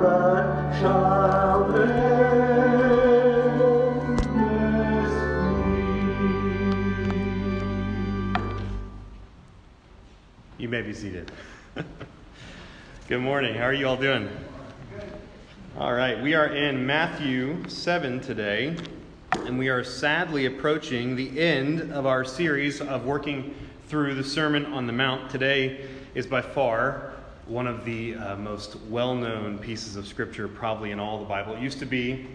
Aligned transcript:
You 0.00 0.06
may 10.70 10.80
be 10.80 10.94
seated. 10.94 11.30
Good 13.08 13.20
morning. 13.20 13.54
How 13.54 13.64
are 13.64 13.74
you 13.74 13.86
all 13.86 13.98
doing? 13.98 14.30
All 15.76 15.92
right, 15.92 16.18
we 16.22 16.32
are 16.32 16.46
in 16.46 16.86
Matthew 16.86 17.68
7 17.68 18.20
today, 18.20 18.76
and 19.44 19.58
we 19.58 19.68
are 19.68 19.84
sadly 19.84 20.46
approaching 20.46 21.14
the 21.14 21.38
end 21.38 21.92
of 21.92 22.06
our 22.06 22.24
series 22.24 22.80
of 22.80 23.04
working 23.04 23.54
through 23.88 24.14
the 24.14 24.24
Sermon 24.24 24.64
on 24.64 24.86
the 24.86 24.94
Mount. 24.94 25.30
Today 25.30 25.86
is 26.14 26.26
by 26.26 26.40
far 26.40 27.09
one 27.50 27.66
of 27.66 27.84
the 27.84 28.14
uh, 28.14 28.36
most 28.36 28.76
well-known 28.88 29.58
pieces 29.58 29.96
of 29.96 30.06
scripture 30.06 30.46
probably 30.46 30.92
in 30.92 31.00
all 31.00 31.18
the 31.18 31.24
Bible. 31.24 31.54
It 31.54 31.60
used 31.60 31.80
to 31.80 31.86
be 31.86 32.28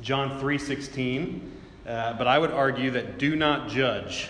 John 0.00 0.40
3:16, 0.40 1.40
uh, 1.86 2.14
but 2.14 2.26
I 2.26 2.38
would 2.38 2.50
argue 2.50 2.90
that 2.92 3.18
do 3.18 3.36
not 3.36 3.68
judge 3.68 4.28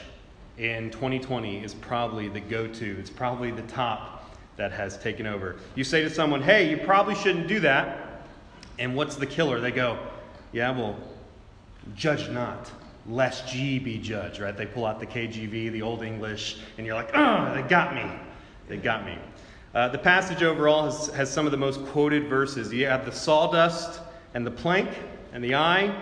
in 0.58 0.90
2020 0.90 1.62
is 1.62 1.74
probably 1.74 2.28
the 2.28 2.40
go-to. 2.40 2.96
It's 2.98 3.10
probably 3.10 3.52
the 3.52 3.62
top 3.62 4.34
that 4.56 4.72
has 4.72 4.98
taken 4.98 5.26
over. 5.26 5.56
You 5.76 5.84
say 5.84 6.02
to 6.02 6.10
someone, 6.10 6.42
"Hey, 6.42 6.68
you 6.68 6.78
probably 6.78 7.14
shouldn't 7.14 7.46
do 7.46 7.60
that." 7.60 8.04
And 8.78 8.96
what's 8.96 9.16
the 9.16 9.26
killer? 9.26 9.60
They 9.60 9.70
go, 9.70 9.98
Yeah, 10.52 10.70
well, 10.70 10.96
judge 11.94 12.28
not, 12.30 12.70
lest 13.06 13.54
ye 13.54 13.78
be 13.78 13.98
judged, 13.98 14.40
right? 14.40 14.56
They 14.56 14.66
pull 14.66 14.86
out 14.86 15.00
the 15.00 15.06
KJV, 15.06 15.72
the 15.72 15.82
Old 15.82 16.02
English, 16.02 16.58
and 16.76 16.86
you're 16.86 16.96
like, 16.96 17.10
Oh, 17.14 17.52
they 17.54 17.62
got 17.62 17.94
me. 17.94 18.04
They 18.68 18.76
got 18.76 19.04
me. 19.04 19.18
Uh, 19.74 19.88
the 19.88 19.98
passage 19.98 20.40
overall 20.44 20.84
has, 20.84 21.08
has 21.08 21.28
some 21.28 21.46
of 21.46 21.50
the 21.50 21.58
most 21.58 21.84
quoted 21.86 22.28
verses. 22.28 22.72
You 22.72 22.86
have 22.86 23.04
the 23.04 23.10
sawdust 23.10 24.00
and 24.34 24.46
the 24.46 24.50
plank 24.50 24.88
and 25.32 25.42
the 25.42 25.56
eye. 25.56 25.92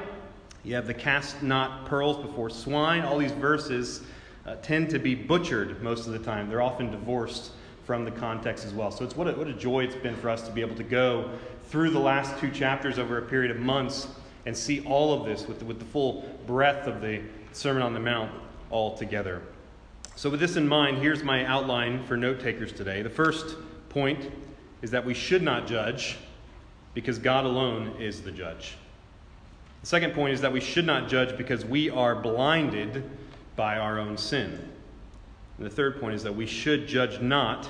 You 0.62 0.74
have 0.74 0.86
the 0.86 0.92
cast 0.92 1.42
not 1.42 1.86
pearls 1.86 2.18
before 2.18 2.50
swine. 2.50 3.00
All 3.00 3.16
these 3.16 3.32
verses 3.32 4.02
uh, 4.44 4.56
tend 4.56 4.90
to 4.90 4.98
be 4.98 5.14
butchered 5.14 5.82
most 5.82 6.06
of 6.06 6.12
the 6.12 6.18
time. 6.18 6.50
They're 6.50 6.60
often 6.60 6.90
divorced 6.90 7.52
from 7.84 8.04
the 8.04 8.10
context 8.10 8.66
as 8.66 8.74
well. 8.74 8.90
So 8.90 9.06
it's 9.06 9.16
what 9.16 9.26
a, 9.26 9.32
what 9.32 9.48
a 9.48 9.54
joy 9.54 9.84
it's 9.84 9.96
been 9.96 10.16
for 10.16 10.28
us 10.28 10.42
to 10.42 10.52
be 10.52 10.60
able 10.60 10.76
to 10.76 10.84
go 10.84 11.30
through 11.68 11.90
the 11.90 11.98
last 11.98 12.38
two 12.38 12.50
chapters 12.50 12.98
over 12.98 13.16
a 13.16 13.22
period 13.22 13.50
of 13.50 13.56
months 13.56 14.06
and 14.44 14.54
see 14.54 14.84
all 14.84 15.14
of 15.14 15.24
this 15.24 15.48
with 15.48 15.60
the, 15.60 15.64
with 15.64 15.78
the 15.78 15.86
full 15.86 16.28
breadth 16.46 16.86
of 16.86 17.00
the 17.00 17.22
Sermon 17.52 17.82
on 17.82 17.94
the 17.94 18.00
Mount 18.00 18.30
all 18.70 18.98
together. 18.98 19.40
So, 20.14 20.30
with 20.30 20.40
this 20.40 20.56
in 20.56 20.68
mind, 20.68 20.98
here's 20.98 21.22
my 21.22 21.44
outline 21.46 22.04
for 22.04 22.16
note 22.16 22.40
takers 22.40 22.72
today. 22.72 23.02
The 23.02 23.10
first 23.10 23.56
point 23.88 24.30
is 24.82 24.90
that 24.90 25.04
we 25.04 25.14
should 25.14 25.42
not 25.42 25.66
judge 25.66 26.16
because 26.94 27.18
God 27.18 27.44
alone 27.44 27.94
is 27.98 28.22
the 28.22 28.30
judge. 28.30 28.76
The 29.80 29.86
second 29.86 30.14
point 30.14 30.34
is 30.34 30.40
that 30.42 30.52
we 30.52 30.60
should 30.60 30.86
not 30.86 31.08
judge 31.08 31.36
because 31.36 31.64
we 31.64 31.90
are 31.90 32.14
blinded 32.14 33.08
by 33.56 33.78
our 33.78 33.98
own 33.98 34.16
sin. 34.16 34.68
And 35.58 35.66
the 35.66 35.70
third 35.70 36.00
point 36.00 36.14
is 36.14 36.22
that 36.22 36.34
we 36.34 36.46
should 36.46 36.86
judge 36.86 37.20
not 37.20 37.68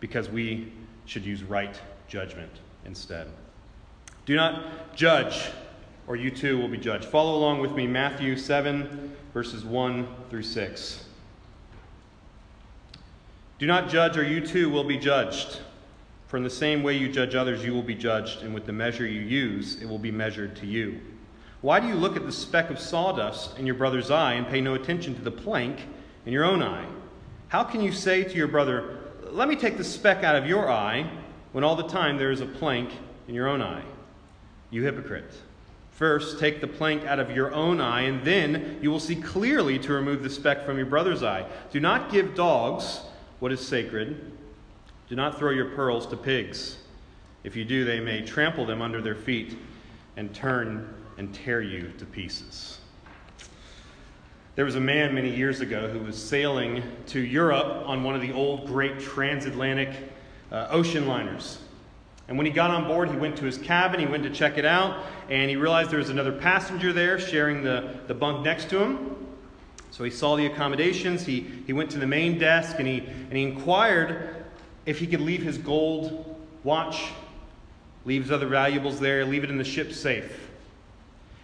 because 0.00 0.28
we 0.28 0.72
should 1.06 1.24
use 1.24 1.42
right 1.42 1.80
judgment 2.06 2.52
instead. 2.84 3.28
Do 4.26 4.36
not 4.36 4.94
judge, 4.94 5.48
or 6.06 6.16
you 6.16 6.30
too 6.30 6.58
will 6.58 6.68
be 6.68 6.76
judged. 6.76 7.06
Follow 7.06 7.36
along 7.36 7.60
with 7.60 7.72
me, 7.72 7.86
Matthew 7.86 8.36
7, 8.36 9.16
verses 9.32 9.64
1 9.64 10.06
through 10.28 10.42
6. 10.42 11.04
Do 13.58 13.66
not 13.66 13.88
judge, 13.88 14.16
or 14.16 14.22
you 14.22 14.40
too 14.40 14.70
will 14.70 14.84
be 14.84 14.96
judged. 14.96 15.60
For 16.28 16.36
in 16.36 16.44
the 16.44 16.50
same 16.50 16.82
way 16.82 16.96
you 16.96 17.08
judge 17.08 17.34
others, 17.34 17.64
you 17.64 17.72
will 17.72 17.82
be 17.82 17.94
judged, 17.94 18.42
and 18.42 18.54
with 18.54 18.66
the 18.66 18.72
measure 18.72 19.06
you 19.06 19.20
use, 19.20 19.82
it 19.82 19.88
will 19.88 19.98
be 19.98 20.12
measured 20.12 20.54
to 20.56 20.66
you. 20.66 21.00
Why 21.60 21.80
do 21.80 21.88
you 21.88 21.94
look 21.94 22.16
at 22.16 22.24
the 22.24 22.32
speck 22.32 22.70
of 22.70 22.78
sawdust 22.78 23.58
in 23.58 23.66
your 23.66 23.74
brother's 23.74 24.12
eye 24.12 24.34
and 24.34 24.46
pay 24.46 24.60
no 24.60 24.74
attention 24.74 25.14
to 25.16 25.22
the 25.22 25.30
plank 25.30 25.80
in 26.24 26.32
your 26.32 26.44
own 26.44 26.62
eye? 26.62 26.86
How 27.48 27.64
can 27.64 27.80
you 27.80 27.90
say 27.90 28.22
to 28.22 28.34
your 28.36 28.46
brother, 28.46 28.98
Let 29.30 29.48
me 29.48 29.56
take 29.56 29.76
the 29.76 29.84
speck 29.84 30.22
out 30.22 30.36
of 30.36 30.46
your 30.46 30.70
eye, 30.70 31.10
when 31.52 31.64
all 31.64 31.74
the 31.74 31.88
time 31.88 32.16
there 32.16 32.30
is 32.30 32.40
a 32.40 32.46
plank 32.46 32.90
in 33.26 33.34
your 33.34 33.48
own 33.48 33.60
eye? 33.60 33.84
You 34.70 34.84
hypocrite. 34.84 35.32
First, 35.90 36.38
take 36.38 36.60
the 36.60 36.68
plank 36.68 37.04
out 37.04 37.18
of 37.18 37.32
your 37.32 37.52
own 37.52 37.80
eye, 37.80 38.02
and 38.02 38.24
then 38.24 38.78
you 38.80 38.90
will 38.90 39.00
see 39.00 39.16
clearly 39.16 39.80
to 39.80 39.92
remove 39.92 40.22
the 40.22 40.30
speck 40.30 40.64
from 40.64 40.76
your 40.76 40.86
brother's 40.86 41.24
eye. 41.24 41.44
Do 41.72 41.80
not 41.80 42.12
give 42.12 42.36
dogs 42.36 43.00
what 43.40 43.52
is 43.52 43.66
sacred. 43.66 44.32
Do 45.08 45.16
not 45.16 45.38
throw 45.38 45.50
your 45.50 45.70
pearls 45.70 46.06
to 46.08 46.16
pigs. 46.16 46.78
If 47.44 47.56
you 47.56 47.64
do, 47.64 47.84
they 47.84 48.00
may 48.00 48.22
trample 48.22 48.66
them 48.66 48.82
under 48.82 49.00
their 49.00 49.14
feet 49.14 49.56
and 50.16 50.34
turn 50.34 50.92
and 51.16 51.34
tear 51.34 51.62
you 51.62 51.92
to 51.98 52.04
pieces. 52.04 52.78
There 54.54 54.64
was 54.64 54.74
a 54.74 54.80
man 54.80 55.14
many 55.14 55.34
years 55.34 55.60
ago 55.60 55.88
who 55.88 56.00
was 56.00 56.20
sailing 56.20 56.82
to 57.06 57.20
Europe 57.20 57.84
on 57.86 58.02
one 58.02 58.16
of 58.16 58.20
the 58.20 58.32
old 58.32 58.66
great 58.66 58.98
transatlantic 58.98 59.90
uh, 60.50 60.66
ocean 60.70 61.06
liners. 61.06 61.58
And 62.26 62.36
when 62.36 62.44
he 62.44 62.50
got 62.50 62.70
on 62.70 62.88
board, 62.88 63.08
he 63.08 63.16
went 63.16 63.36
to 63.38 63.44
his 63.44 63.56
cabin, 63.56 64.00
he 64.00 64.06
went 64.06 64.24
to 64.24 64.30
check 64.30 64.58
it 64.58 64.64
out, 64.64 65.06
and 65.30 65.48
he 65.48 65.56
realized 65.56 65.90
there 65.90 66.00
was 66.00 66.10
another 66.10 66.32
passenger 66.32 66.92
there 66.92 67.18
sharing 67.20 67.62
the, 67.62 68.00
the 68.08 68.14
bunk 68.14 68.44
next 68.44 68.68
to 68.70 68.82
him. 68.82 69.27
So 69.90 70.04
he 70.04 70.10
saw 70.10 70.36
the 70.36 70.46
accommodations, 70.46 71.24
he, 71.24 71.40
he 71.66 71.72
went 71.72 71.90
to 71.90 71.98
the 71.98 72.06
main 72.06 72.38
desk, 72.38 72.76
and 72.78 72.86
he, 72.86 72.98
and 72.98 73.32
he 73.32 73.42
inquired 73.42 74.44
if 74.86 74.98
he 74.98 75.06
could 75.06 75.20
leave 75.20 75.42
his 75.42 75.58
gold 75.58 76.36
watch, 76.64 77.08
leave 78.04 78.22
his 78.22 78.30
other 78.30 78.46
valuables 78.46 79.00
there, 79.00 79.24
leave 79.24 79.44
it 79.44 79.50
in 79.50 79.58
the 79.58 79.64
ship's 79.64 79.98
safe. 79.98 80.50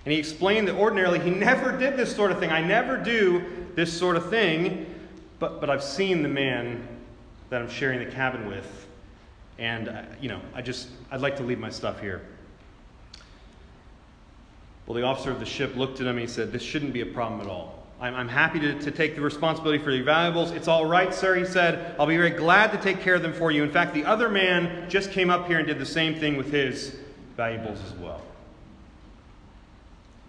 And 0.04 0.12
he 0.12 0.18
explained 0.18 0.68
that 0.68 0.74
ordinarily 0.74 1.18
he 1.18 1.30
never 1.30 1.76
did 1.76 1.96
this 1.96 2.14
sort 2.14 2.30
of 2.30 2.38
thing. 2.38 2.50
I 2.50 2.60
never 2.60 2.96
do 2.96 3.44
this 3.74 3.92
sort 3.92 4.16
of 4.16 4.30
thing, 4.30 4.86
but, 5.38 5.60
but 5.60 5.70
I've 5.70 5.84
seen 5.84 6.22
the 6.22 6.28
man 6.28 6.86
that 7.50 7.60
I'm 7.60 7.70
sharing 7.70 7.98
the 7.98 8.10
cabin 8.10 8.46
with, 8.46 8.86
and, 9.58 9.88
uh, 9.88 10.02
you 10.20 10.28
know, 10.28 10.40
I 10.54 10.62
just, 10.62 10.88
I'd 11.10 11.20
like 11.20 11.36
to 11.36 11.42
leave 11.42 11.58
my 11.58 11.70
stuff 11.70 12.00
here. 12.00 12.22
Well, 14.86 14.94
the 14.94 15.02
officer 15.02 15.30
of 15.30 15.40
the 15.40 15.46
ship 15.46 15.76
looked 15.76 16.00
at 16.00 16.06
him 16.06 16.16
and 16.16 16.20
he 16.20 16.26
said, 16.26 16.52
This 16.52 16.62
shouldn't 16.62 16.92
be 16.92 17.00
a 17.00 17.06
problem 17.06 17.40
at 17.40 17.46
all. 17.46 17.83
I'm, 18.00 18.14
I'm 18.14 18.28
happy 18.28 18.60
to, 18.60 18.78
to 18.80 18.90
take 18.90 19.14
the 19.14 19.20
responsibility 19.20 19.82
for 19.82 19.90
your 19.90 20.04
valuables. 20.04 20.50
It's 20.50 20.68
all 20.68 20.86
right, 20.86 21.14
sir, 21.14 21.36
he 21.36 21.44
said. 21.44 21.94
I'll 21.98 22.06
be 22.06 22.16
very 22.16 22.30
glad 22.30 22.72
to 22.72 22.78
take 22.78 23.00
care 23.00 23.14
of 23.14 23.22
them 23.22 23.32
for 23.32 23.50
you. 23.50 23.62
In 23.62 23.70
fact, 23.70 23.94
the 23.94 24.04
other 24.04 24.28
man 24.28 24.88
just 24.90 25.10
came 25.12 25.30
up 25.30 25.46
here 25.46 25.58
and 25.58 25.66
did 25.66 25.78
the 25.78 25.86
same 25.86 26.14
thing 26.14 26.36
with 26.36 26.50
his 26.50 26.96
valuables 27.36 27.80
as 27.84 27.92
well. 27.94 28.20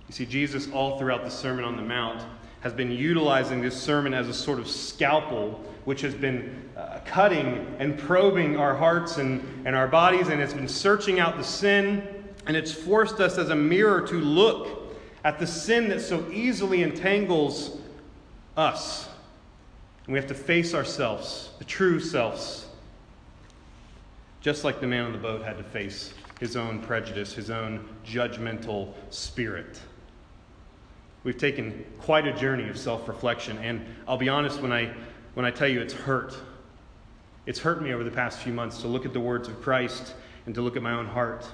You 0.08 0.14
see, 0.14 0.26
Jesus, 0.26 0.70
all 0.72 1.00
throughout 1.00 1.24
the 1.24 1.32
Sermon 1.32 1.66
on 1.66 1.76
the 1.76 1.82
Mount, 1.82 2.24
has 2.62 2.74
been 2.74 2.92
utilizing 2.92 3.62
this 3.62 3.80
sermon 3.80 4.14
as 4.14 4.28
a 4.28 4.34
sort 4.34 4.60
of 4.60 4.68
scalpel, 4.68 5.62
which 5.86 6.02
has 6.02 6.16
been 6.16 6.64
uh, 6.78 7.00
cutting 7.06 7.76
and 7.80 7.98
probing 7.98 8.58
our 8.58 8.76
hearts 8.76 9.18
and, 9.18 9.42
and 9.66 9.76
our 9.76 9.88
bodies, 9.88 10.30
and 10.30 10.42
it's 10.42 10.54
been 10.54 10.68
searching 10.68 11.20
out 11.20 11.38
the 11.38 11.44
sin, 11.44 12.26
and 12.48 12.56
it's 12.56 12.72
forced 12.72 13.20
us 13.20 13.38
as 13.38 13.50
a 13.50 13.56
mirror 13.56 14.02
to 14.02 14.16
look 14.16 14.85
at 15.26 15.40
the 15.40 15.48
sin 15.48 15.90
that 15.90 16.00
so 16.00 16.24
easily 16.32 16.84
entangles 16.84 17.80
us. 18.56 19.10
And 20.06 20.14
we 20.14 20.20
have 20.20 20.28
to 20.28 20.36
face 20.36 20.76
ourselves, 20.76 21.50
the 21.58 21.66
true 21.66 22.00
selves, 22.00 22.68
just 24.40 24.64
like 24.64 24.80
the 24.80 24.86
man 24.86 25.06
on 25.06 25.12
the 25.12 25.18
boat 25.18 25.42
had 25.42 25.58
to 25.58 25.64
face 25.64 26.14
his 26.40 26.56
own 26.56 26.80
prejudice, 26.80 27.34
his 27.34 27.50
own 27.50 27.90
judgmental 28.06 28.94
spirit. 29.10 29.80
We've 31.24 31.38
taken 31.38 31.84
quite 32.00 32.28
a 32.28 32.34
journey 32.34 32.70
of 32.70 32.78
self 32.78 33.08
reflection, 33.08 33.58
and 33.58 33.84
I'll 34.08 34.18
be 34.18 34.30
honest 34.30 34.62
when 34.62 34.72
I, 34.72 34.94
when 35.34 35.44
I 35.44 35.50
tell 35.50 35.68
you 35.68 35.82
it's 35.82 35.94
hurt. 35.94 36.38
It's 37.48 37.58
hurt 37.58 37.82
me 37.82 37.94
over 37.94 38.04
the 38.04 38.12
past 38.12 38.40
few 38.40 38.54
months 38.54 38.82
to 38.82 38.88
look 38.88 39.08
at 39.08 39.14
the 39.14 39.20
words 39.20 39.48
of 39.48 39.60
Christ 39.60 40.14
and 40.46 40.54
to 40.54 40.62
look 40.62 40.76
at 40.76 40.84
my 40.84 40.92
own 40.92 41.08
heart. 41.08 41.48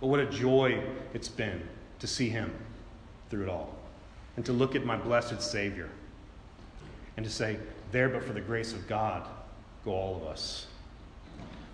But 0.00 0.08
what 0.08 0.18
a 0.18 0.26
joy 0.26 0.82
it's 1.14 1.28
been 1.28 1.62
to 2.00 2.08
see 2.08 2.28
Him 2.28 2.52
through 3.32 3.44
it 3.44 3.48
all 3.48 3.74
and 4.36 4.44
to 4.44 4.52
look 4.52 4.76
at 4.76 4.84
my 4.84 4.94
blessed 4.94 5.40
Savior 5.40 5.88
and 7.16 7.24
to 7.24 7.32
say, 7.32 7.56
There, 7.90 8.10
but 8.10 8.22
for 8.22 8.34
the 8.34 8.42
grace 8.42 8.74
of 8.74 8.86
God, 8.86 9.26
go 9.86 9.92
all 9.92 10.16
of 10.16 10.24
us. 10.24 10.66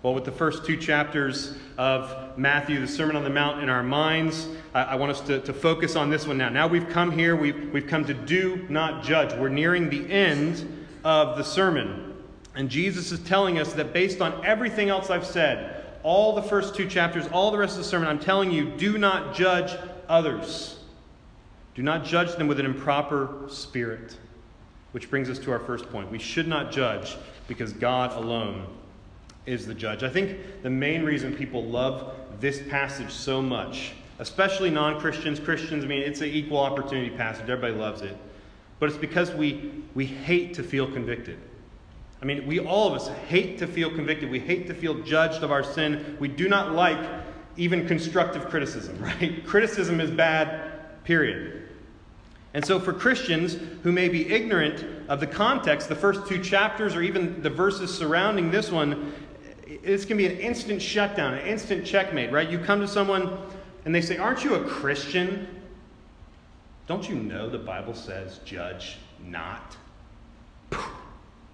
Well, 0.01 0.13
with 0.13 0.23
the 0.23 0.31
first 0.31 0.65
two 0.65 0.77
chapters 0.77 1.57
of 1.77 2.37
Matthew, 2.37 2.79
the 2.79 2.87
Sermon 2.87 3.17
on 3.17 3.25
the 3.25 3.29
Mount, 3.29 3.61
in 3.61 3.67
our 3.67 3.83
minds, 3.83 4.47
I, 4.73 4.83
I 4.83 4.95
want 4.95 5.11
us 5.11 5.19
to, 5.21 5.41
to 5.41 5.51
focus 5.51 5.97
on 5.97 6.09
this 6.09 6.25
one 6.25 6.37
now. 6.37 6.47
Now 6.47 6.65
we've 6.65 6.87
come 6.87 7.11
here, 7.11 7.35
we've, 7.35 7.73
we've 7.73 7.87
come 7.87 8.05
to 8.05 8.13
do 8.13 8.65
not 8.69 9.03
judge. 9.03 9.33
We're 9.33 9.49
nearing 9.49 9.89
the 9.89 10.09
end 10.09 10.87
of 11.03 11.37
the 11.37 11.43
sermon. 11.43 12.15
And 12.55 12.69
Jesus 12.69 13.11
is 13.11 13.19
telling 13.19 13.59
us 13.59 13.73
that 13.73 13.91
based 13.91 14.21
on 14.21 14.45
everything 14.45 14.87
else 14.87 15.09
I've 15.09 15.27
said, 15.27 15.83
all 16.03 16.33
the 16.33 16.43
first 16.43 16.73
two 16.73 16.87
chapters, 16.87 17.27
all 17.33 17.51
the 17.51 17.57
rest 17.57 17.73
of 17.73 17.79
the 17.79 17.89
sermon, 17.89 18.07
I'm 18.07 18.19
telling 18.19 18.49
you, 18.49 18.69
do 18.77 18.97
not 18.97 19.35
judge 19.35 19.77
others. 20.07 20.78
Do 21.79 21.83
not 21.83 22.03
judge 22.03 22.35
them 22.35 22.49
with 22.49 22.59
an 22.59 22.65
improper 22.65 23.45
spirit. 23.47 24.17
Which 24.91 25.09
brings 25.09 25.29
us 25.29 25.39
to 25.39 25.51
our 25.53 25.59
first 25.59 25.89
point. 25.89 26.11
We 26.11 26.19
should 26.19 26.45
not 26.45 26.73
judge 26.73 27.15
because 27.47 27.71
God 27.71 28.11
alone 28.17 28.67
is 29.45 29.65
the 29.65 29.73
judge. 29.73 30.03
I 30.03 30.09
think 30.09 30.61
the 30.61 30.69
main 30.69 31.03
reason 31.03 31.33
people 31.33 31.63
love 31.63 32.13
this 32.41 32.61
passage 32.67 33.11
so 33.11 33.41
much, 33.41 33.93
especially 34.19 34.69
non 34.69 34.99
Christians, 34.99 35.39
Christians. 35.39 35.85
I 35.85 35.87
mean, 35.87 36.01
it's 36.01 36.19
an 36.19 36.27
equal 36.27 36.57
opportunity 36.57 37.11
passage, 37.11 37.43
everybody 37.43 37.75
loves 37.75 38.01
it. 38.01 38.17
But 38.79 38.89
it's 38.89 38.97
because 38.97 39.31
we, 39.31 39.71
we 39.95 40.05
hate 40.05 40.55
to 40.55 40.63
feel 40.63 40.85
convicted. 40.85 41.39
I 42.21 42.25
mean, 42.25 42.45
we 42.45 42.59
all 42.59 42.89
of 42.89 42.93
us 42.93 43.07
hate 43.29 43.57
to 43.59 43.67
feel 43.67 43.89
convicted. 43.89 44.29
We 44.29 44.41
hate 44.41 44.67
to 44.67 44.73
feel 44.73 44.95
judged 45.03 45.43
of 45.43 45.53
our 45.53 45.63
sin. 45.63 46.17
We 46.19 46.27
do 46.27 46.49
not 46.49 46.73
like 46.73 46.99
even 47.55 47.87
constructive 47.87 48.49
criticism, 48.49 48.97
right? 49.01 49.45
Criticism 49.45 50.01
is 50.01 50.11
bad, 50.11 51.05
period. 51.05 51.67
And 52.53 52.65
so, 52.65 52.79
for 52.79 52.93
Christians 52.93 53.57
who 53.83 53.91
may 53.91 54.09
be 54.09 54.27
ignorant 54.27 54.83
of 55.07 55.19
the 55.19 55.27
context, 55.27 55.87
the 55.87 55.95
first 55.95 56.27
two 56.27 56.43
chapters 56.43 56.95
or 56.95 57.01
even 57.01 57.41
the 57.43 57.49
verses 57.49 57.95
surrounding 57.95 58.49
this 58.49 58.71
one, 58.71 59.13
this 59.83 60.03
can 60.03 60.17
be 60.17 60.25
an 60.25 60.37
instant 60.37 60.81
shutdown, 60.81 61.35
an 61.35 61.45
instant 61.45 61.85
checkmate, 61.85 62.31
right? 62.31 62.49
You 62.49 62.57
come 62.57 62.79
to 62.79 62.87
someone 62.87 63.37
and 63.85 63.93
they 63.93 64.01
say, 64.01 64.17
Aren't 64.17 64.43
you 64.43 64.55
a 64.55 64.63
Christian? 64.63 65.47
Don't 66.87 67.07
you 67.07 67.15
know 67.15 67.49
the 67.49 67.59
Bible 67.59 67.93
says, 67.93 68.39
Judge 68.45 68.97
not? 69.23 69.77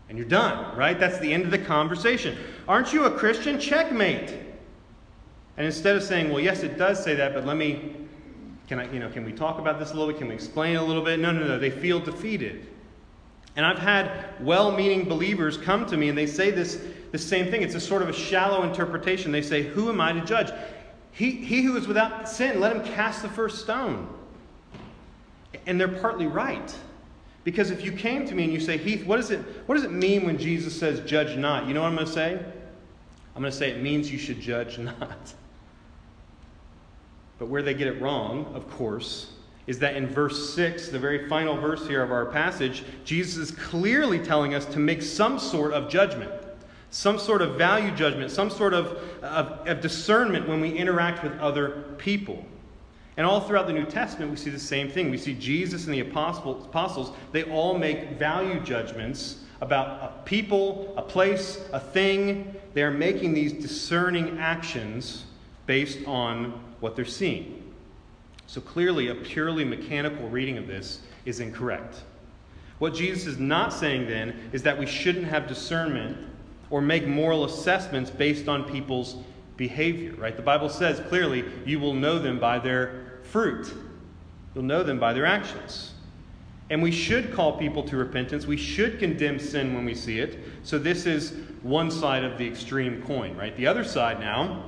And 0.07 0.17
you're 0.17 0.27
done, 0.27 0.77
right? 0.77 0.99
That's 0.99 1.17
the 1.17 1.33
end 1.33 1.45
of 1.45 1.51
the 1.51 1.57
conversation. 1.57 2.37
Aren't 2.67 2.93
you 2.93 3.05
a 3.05 3.11
Christian? 3.11 3.59
Checkmate. 3.59 4.29
And 5.57 5.65
instead 5.65 5.95
of 5.95 6.03
saying, 6.03 6.29
Well, 6.29 6.39
yes, 6.39 6.63
it 6.63 6.77
does 6.77 7.03
say 7.03 7.15
that, 7.15 7.33
but 7.33 7.45
let 7.45 7.57
me 7.57 7.95
can 8.67 8.79
I, 8.79 8.91
you 8.91 8.99
know, 8.99 9.09
can 9.09 9.23
we 9.25 9.31
talk 9.31 9.59
about 9.59 9.79
this 9.79 9.91
a 9.91 9.93
little 9.93 10.07
bit? 10.07 10.17
Can 10.17 10.27
we 10.27 10.33
explain 10.35 10.75
a 10.75 10.83
little 10.83 11.03
bit? 11.03 11.19
No, 11.19 11.31
no, 11.31 11.45
no. 11.45 11.59
They 11.59 11.69
feel 11.69 11.99
defeated. 11.99 12.67
And 13.55 13.65
I've 13.65 13.79
had 13.79 14.25
well-meaning 14.41 15.07
believers 15.07 15.57
come 15.57 15.85
to 15.85 15.97
me 15.97 16.09
and 16.09 16.17
they 16.17 16.27
say 16.27 16.51
this 16.51 16.81
the 17.11 17.17
same 17.17 17.49
thing. 17.49 17.61
It's 17.61 17.75
a 17.75 17.79
sort 17.79 18.01
of 18.01 18.09
a 18.09 18.13
shallow 18.13 18.63
interpretation. 18.63 19.31
They 19.31 19.41
say, 19.41 19.63
"Who 19.63 19.89
am 19.89 20.01
I 20.01 20.11
to 20.11 20.21
judge? 20.21 20.51
He, 21.11 21.31
he 21.31 21.61
who 21.61 21.77
is 21.77 21.87
without 21.87 22.27
sin, 22.27 22.59
let 22.59 22.75
him 22.75 22.83
cast 22.83 23.21
the 23.21 23.29
first 23.29 23.61
stone." 23.61 24.09
And 25.65 25.79
they're 25.79 25.87
partly 25.87 26.27
right. 26.27 26.75
Because 27.45 27.69
if 27.69 27.85
you 27.85 27.91
came 27.91 28.27
to 28.27 28.35
me 28.35 28.43
and 28.43 28.51
you 28.51 28.59
say, 28.59 28.75
Heath, 28.75 29.05
what, 29.05 29.19
is 29.19 29.29
it, 29.29 29.39
what 29.67 29.75
does 29.75 29.83
it 29.83 29.91
mean 29.91 30.25
when 30.25 30.37
Jesus 30.37 30.77
says, 30.77 30.99
judge 31.01 31.37
not? 31.37 31.67
You 31.67 31.75
know 31.75 31.81
what 31.81 31.89
I'm 31.89 31.95
going 31.95 32.07
to 32.07 32.11
say? 32.11 32.43
I'm 33.35 33.41
going 33.41 33.51
to 33.51 33.57
say 33.57 33.69
it 33.69 33.81
means 33.81 34.11
you 34.11 34.17
should 34.17 34.41
judge 34.41 34.77
not. 34.79 35.33
But 37.37 37.47
where 37.47 37.61
they 37.61 37.73
get 37.73 37.87
it 37.87 38.01
wrong, 38.01 38.51
of 38.53 38.69
course, 38.69 39.31
is 39.67 39.79
that 39.79 39.95
in 39.95 40.07
verse 40.07 40.53
6, 40.53 40.89
the 40.89 40.99
very 40.99 41.27
final 41.27 41.57
verse 41.57 41.87
here 41.87 42.03
of 42.03 42.11
our 42.11 42.25
passage, 42.25 42.83
Jesus 43.03 43.37
is 43.37 43.51
clearly 43.51 44.19
telling 44.19 44.53
us 44.53 44.65
to 44.67 44.79
make 44.79 45.01
some 45.01 45.39
sort 45.39 45.73
of 45.73 45.89
judgment, 45.89 46.31
some 46.91 47.17
sort 47.17 47.41
of 47.41 47.55
value 47.55 47.91
judgment, 47.95 48.31
some 48.31 48.49
sort 48.49 48.73
of, 48.73 48.97
of, 49.23 49.67
of 49.67 49.81
discernment 49.81 50.47
when 50.47 50.61
we 50.61 50.71
interact 50.71 51.23
with 51.23 51.37
other 51.39 51.83
people. 51.97 52.45
And 53.17 53.25
all 53.25 53.41
throughout 53.41 53.67
the 53.67 53.73
New 53.73 53.85
Testament, 53.85 54.29
we 54.29 54.37
see 54.37 54.49
the 54.49 54.59
same 54.59 54.89
thing. 54.89 55.09
We 55.09 55.17
see 55.17 55.33
Jesus 55.33 55.85
and 55.85 55.93
the 55.93 56.01
apostles, 56.01 57.11
they 57.31 57.43
all 57.43 57.77
make 57.77 58.19
value 58.19 58.59
judgments 58.59 59.39
about 59.61 59.87
a 60.03 60.23
people, 60.25 60.93
a 60.97 61.01
place, 61.01 61.59
a 61.71 61.79
thing. 61.79 62.53
They 62.73 62.83
are 62.83 62.91
making 62.91 63.33
these 63.33 63.53
discerning 63.53 64.37
actions 64.37 65.23
based 65.65 66.05
on 66.05 66.61
what 66.79 66.95
they're 66.95 67.05
seeing. 67.05 67.73
So 68.47 68.61
clearly, 68.61 69.07
a 69.07 69.15
purely 69.15 69.65
mechanical 69.65 70.29
reading 70.29 70.57
of 70.57 70.67
this 70.67 71.01
is 71.25 71.39
incorrect. 71.39 72.03
What 72.79 72.93
Jesus 72.93 73.25
is 73.25 73.39
not 73.39 73.73
saying 73.73 74.07
then 74.07 74.49
is 74.51 74.63
that 74.63 74.77
we 74.77 74.85
shouldn't 74.85 75.25
have 75.25 75.47
discernment 75.47 76.17
or 76.69 76.81
make 76.81 77.07
moral 77.07 77.45
assessments 77.45 78.09
based 78.09 78.47
on 78.47 78.63
people's 78.65 79.17
behavior, 79.57 80.13
right? 80.15 80.35
The 80.35 80.41
Bible 80.41 80.69
says 80.69 81.01
clearly, 81.07 81.45
you 81.65 81.79
will 81.79 81.93
know 81.93 82.19
them 82.19 82.39
by 82.39 82.59
their 82.59 83.19
fruit. 83.23 83.73
You'll 84.53 84.65
know 84.65 84.83
them 84.83 84.99
by 84.99 85.13
their 85.13 85.25
actions. 85.25 85.93
And 86.69 86.81
we 86.81 86.91
should 86.91 87.33
call 87.33 87.57
people 87.57 87.83
to 87.83 87.95
repentance. 87.95 88.45
We 88.45 88.57
should 88.57 88.99
condemn 88.99 89.39
sin 89.39 89.73
when 89.73 89.85
we 89.85 89.93
see 89.93 90.19
it. 90.19 90.39
So 90.63 90.79
this 90.79 91.05
is 91.05 91.33
one 91.61 91.91
side 91.91 92.23
of 92.23 92.37
the 92.37 92.47
extreme 92.47 93.03
coin, 93.03 93.35
right? 93.37 93.55
The 93.55 93.67
other 93.67 93.83
side 93.83 94.19
now 94.19 94.63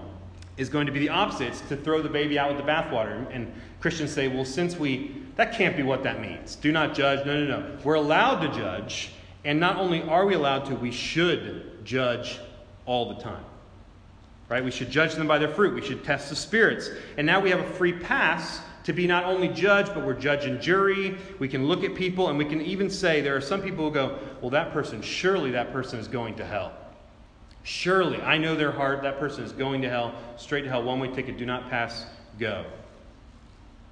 is 0.58 0.70
going 0.70 0.88
to 0.88 0.92
be 0.92 1.00
the 1.00 1.10
opposite. 1.10 1.48
It's 1.48 1.62
to 1.62 1.78
throw 1.78 2.02
the 2.02 2.10
baby 2.10 2.38
out 2.38 2.54
with 2.54 2.58
the 2.58 2.70
bathwater. 2.70 3.34
And 3.34 3.52
Christians 3.80 4.12
say, 4.12 4.28
well, 4.28 4.46
since 4.46 4.78
we, 4.78 5.24
that 5.36 5.54
can't 5.54 5.78
be 5.78 5.84
what 5.84 6.04
that 6.04 6.20
means. 6.20 6.56
Do 6.56 6.72
not 6.72 6.96
judge. 6.96 7.26
No, 7.26 7.46
no, 7.46 7.60
no. 7.60 7.78
We're 7.84 7.96
allowed 7.96 8.42
to 8.42 8.48
judge. 8.60 9.12
And 9.46 9.60
not 9.60 9.78
only 9.78 10.02
are 10.04 10.26
we 10.26 10.34
allowed 10.34 10.66
to, 10.66 10.76
we 10.76 10.92
should 10.92 11.86
judge 11.86 12.40
all 12.86 13.14
the 13.14 13.22
time. 13.22 13.44
Right? 14.50 14.64
We 14.64 14.72
should 14.72 14.90
judge 14.90 15.14
them 15.14 15.28
by 15.28 15.38
their 15.38 15.50
fruit. 15.50 15.76
We 15.76 15.82
should 15.82 16.04
test 16.04 16.30
the 16.30 16.36
spirits. 16.36 16.90
And 17.18 17.28
now 17.28 17.40
we 17.40 17.50
have 17.52 17.60
a 17.60 17.70
free 17.74 17.94
pass 17.94 18.62
to 18.86 18.94
be 18.94 19.06
not 19.06 19.26
only 19.26 19.50
judge, 19.50 19.88
but 19.88 20.06
we're 20.06 20.14
judge 20.14 20.46
and 20.46 20.62
jury. 20.62 21.18
We 21.40 21.50
can 21.50 21.68
look 21.68 21.84
at 21.84 21.94
people 21.94 22.30
and 22.30 22.38
we 22.38 22.46
can 22.46 22.62
even 22.62 22.90
say 22.90 23.20
there 23.20 23.36
are 23.36 23.42
some 23.42 23.62
people 23.62 23.86
who 23.90 23.94
go, 23.94 24.18
well, 24.42 24.50
that 24.52 24.72
person, 24.72 25.02
surely 25.02 25.52
that 25.52 25.74
person 25.74 26.00
is 26.00 26.08
going 26.08 26.36
to 26.36 26.46
hell. 26.46 26.72
Surely, 27.68 28.22
I 28.22 28.38
know 28.38 28.56
their 28.56 28.72
heart. 28.72 29.02
That 29.02 29.20
person 29.20 29.44
is 29.44 29.52
going 29.52 29.82
to 29.82 29.90
hell, 29.90 30.16
straight 30.38 30.62
to 30.62 30.70
hell, 30.70 30.84
one 30.84 31.02
way 31.02 31.10
ticket, 31.10 31.38
do 31.38 31.46
not 31.46 31.70
pass, 31.70 32.06
go. 32.40 32.64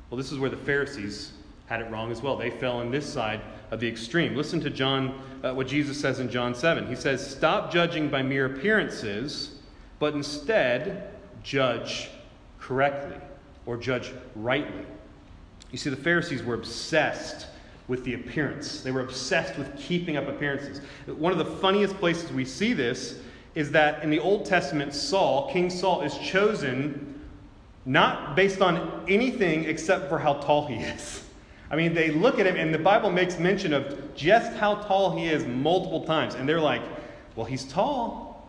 Well, 0.10 0.18
this 0.18 0.32
is 0.32 0.40
where 0.40 0.50
the 0.50 0.56
Pharisees 0.56 1.34
had 1.66 1.82
it 1.82 1.92
wrong 1.92 2.10
as 2.10 2.22
well. 2.22 2.38
They 2.38 2.52
fell 2.52 2.78
on 2.78 2.90
this 2.90 3.06
side 3.06 3.42
of 3.72 3.82
the 3.82 3.88
extreme. 3.90 4.34
Listen 4.34 4.62
to 4.62 4.70
John, 4.70 5.22
uh, 5.44 5.54
what 5.54 5.68
Jesus 5.68 6.00
says 6.00 6.22
in 6.22 6.30
John 6.30 6.56
7. 6.56 6.88
He 6.88 6.96
says, 6.96 7.30
Stop 7.30 7.70
judging 7.70 8.10
by 8.10 8.22
mere 8.22 8.46
appearances, 8.46 9.56
but 10.00 10.14
instead 10.14 11.10
judge 11.44 12.12
correctly 12.62 13.18
or 13.66 13.76
judge 13.76 14.14
rightly. 14.38 14.86
You 15.72 15.78
see, 15.78 15.90
the 15.90 15.98
Pharisees 15.98 16.44
were 16.44 16.56
obsessed 16.56 17.48
with 17.90 18.06
the 18.06 18.14
appearance. 18.14 18.80
They 18.84 18.92
were 18.92 19.02
obsessed 19.02 19.58
with 19.58 19.78
keeping 19.78 20.16
up 20.16 20.30
appearances. 20.30 20.80
One 21.08 21.34
of 21.34 21.38
the 21.40 21.58
funniest 21.58 21.98
places 21.98 22.32
we 22.32 22.46
see 22.46 22.72
this 22.72 23.20
is 23.56 23.72
that 23.72 24.04
in 24.04 24.10
the 24.10 24.20
Old 24.20 24.46
Testament, 24.46 24.94
Saul, 24.94 25.50
King 25.52 25.70
Saul, 25.70 26.02
is 26.02 26.18
chosen 26.18 27.22
not 27.86 28.36
based 28.36 28.62
on 28.62 29.06
anything 29.08 29.64
except 29.66 30.10
for 30.10 30.20
how 30.20 30.34
tall 30.36 30.68
he 30.68 30.76
is. 30.76 31.24
I 31.72 31.76
mean, 31.76 31.94
they 31.94 32.12
look 32.12 32.38
at 32.38 32.46
him, 32.46 32.56
and 32.58 32.74
the 32.74 32.80
Bible 32.80 33.12
makes 33.12 33.40
mention 33.40 33.74
of 33.74 34.16
just 34.16 34.54
how 34.58 34.76
tall 34.76 35.18
he 35.18 35.28
is 35.28 35.46
multiple 35.46 36.06
times. 36.06 36.36
And 36.36 36.48
they're 36.48 36.62
like, 36.62 36.82
well, 37.36 37.46
he's 37.46 37.64
tall. 37.64 38.48